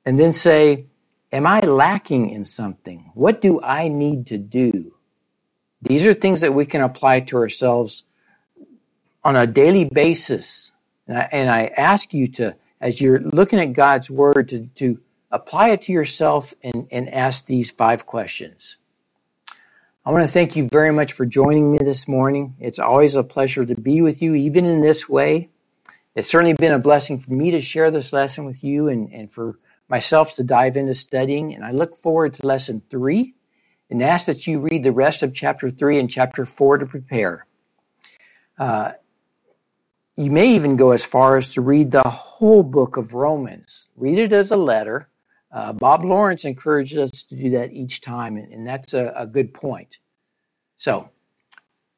and 0.06 0.18
then 0.18 0.34
say, 0.34 0.86
am 1.32 1.48
I 1.48 1.60
lacking 1.62 2.30
in 2.30 2.46
something? 2.46 3.12
What 3.14 3.42
do 3.42 3.62
I 3.62 3.88
need 3.88 4.28
to 4.28 4.38
do? 4.38 4.94
These 5.82 6.06
are 6.06 6.14
things 6.14 6.42
that 6.42 6.54
we 6.54 6.66
can 6.66 6.82
apply 6.82 7.22
to 7.22 7.38
ourselves 7.38 8.04
on 9.24 9.36
a 9.36 9.48
daily 9.48 9.86
basis. 9.86 10.72
And 11.08 11.18
I, 11.18 11.30
and 11.32 11.50
I 11.50 11.66
ask 11.66 12.14
you 12.14 12.28
to, 12.28 12.56
as 12.80 13.00
you're 13.02 13.20
looking 13.20 13.60
at 13.60 13.74
God's 13.74 14.10
Word, 14.10 14.50
to, 14.50 14.68
to 14.76 15.00
apply 15.32 15.70
it 15.70 15.84
to 15.84 15.92
yourself 15.92 16.54
and, 16.64 16.88
and 16.92 17.14
ask 17.14 17.46
these 17.46 17.72
five 17.72 18.06
questions. 18.06 18.78
I 20.06 20.12
want 20.12 20.24
to 20.24 20.32
thank 20.32 20.56
you 20.56 20.70
very 20.72 20.92
much 20.92 21.14
for 21.14 21.26
joining 21.26 21.72
me 21.72 21.80
this 21.80 22.08
morning. 22.08 22.56
It's 22.60 22.78
always 22.78 23.16
a 23.16 23.24
pleasure 23.24 23.66
to 23.66 23.76
be 23.76 24.02
with 24.02 24.22
you, 24.22 24.36
even 24.36 24.66
in 24.66 24.82
this 24.82 25.10
way. 25.10 25.50
It's 26.14 26.30
certainly 26.30 26.54
been 26.54 26.72
a 26.72 26.80
blessing 26.80 27.18
for 27.18 27.34
me 27.34 27.52
to 27.52 27.60
share 27.60 27.90
this 27.90 28.14
lesson 28.14 28.46
with 28.46 28.64
you 28.64 28.88
and, 28.88 29.12
and 29.12 29.32
for 29.32 29.58
myself 29.88 30.36
to 30.36 30.44
dive 30.44 30.78
into 30.78 30.94
studying. 30.94 31.54
And 31.54 31.64
I 31.64 31.72
look 31.72 31.98
forward 31.98 32.36
to 32.36 32.48
lesson 32.48 32.82
three 32.90 33.36
and 33.90 34.02
ask 34.02 34.28
that 34.28 34.48
you 34.48 34.60
read 34.60 34.84
the 34.84 34.92
rest 34.92 35.24
of 35.24 35.34
chapter 35.34 35.70
three 35.70 36.00
and 36.00 36.10
chapter 36.10 36.46
four 36.46 36.78
to 36.78 36.86
prepare. 36.86 37.46
Uh, 38.58 38.94
you 40.16 40.32
may 40.32 40.56
even 40.56 40.78
go 40.78 40.92
as 40.92 41.04
far 41.04 41.36
as 41.38 41.54
to 41.54 41.62
read 41.62 41.92
the 41.92 42.04
whole 42.04 42.64
book 42.64 42.98
of 42.98 43.14
Romans. 43.14 43.90
Read 43.98 44.18
it 44.18 44.34
as 44.34 44.52
a 44.52 44.58
letter 44.58 45.10
uh, 45.56 45.72
Bob 45.72 46.04
Lawrence 46.04 46.44
encouraged 46.44 46.98
us 46.98 47.24
to 47.24 47.36
do 47.38 47.50
that 47.52 47.72
each 47.72 48.02
time, 48.02 48.36
and, 48.36 48.52
and 48.52 48.68
that's 48.68 48.94
a, 48.94 49.14
a 49.16 49.26
good 49.26 49.54
point. 49.54 50.00
So 50.76 51.10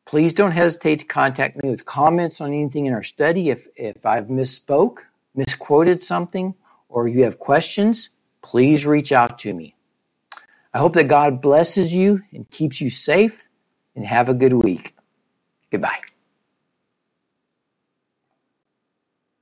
please 0.06 0.34
don't 0.34 0.52
hesitate 0.52 1.00
to 1.00 1.06
contact 1.06 1.62
me 1.62 1.68
with 1.72 1.84
comments 1.84 2.40
on 2.40 2.54
anything 2.54 2.86
in 2.86 2.94
our 2.94 3.02
study. 3.02 3.50
If, 3.50 3.68
if 3.76 4.06
I've 4.06 4.28
misspoke, 4.28 5.00
misquoted 5.34 6.04
something, 6.04 6.54
or 6.90 7.08
you 7.08 7.24
have 7.24 7.40
questions, 7.40 8.10
please 8.42 8.86
reach 8.86 9.12
out 9.12 9.40
to 9.40 9.54
me. 9.54 9.76
I 10.74 10.80
hope 10.80 10.94
that 10.94 11.06
God 11.06 11.42
blesses 11.42 11.94
you 11.94 12.22
and 12.34 12.50
keeps 12.50 12.80
you 12.82 12.90
safe, 12.90 13.44
and 13.96 14.06
have 14.06 14.30
a 14.30 14.34
good 14.34 14.54
week. 14.54 14.96
Goodbye. 15.72 16.00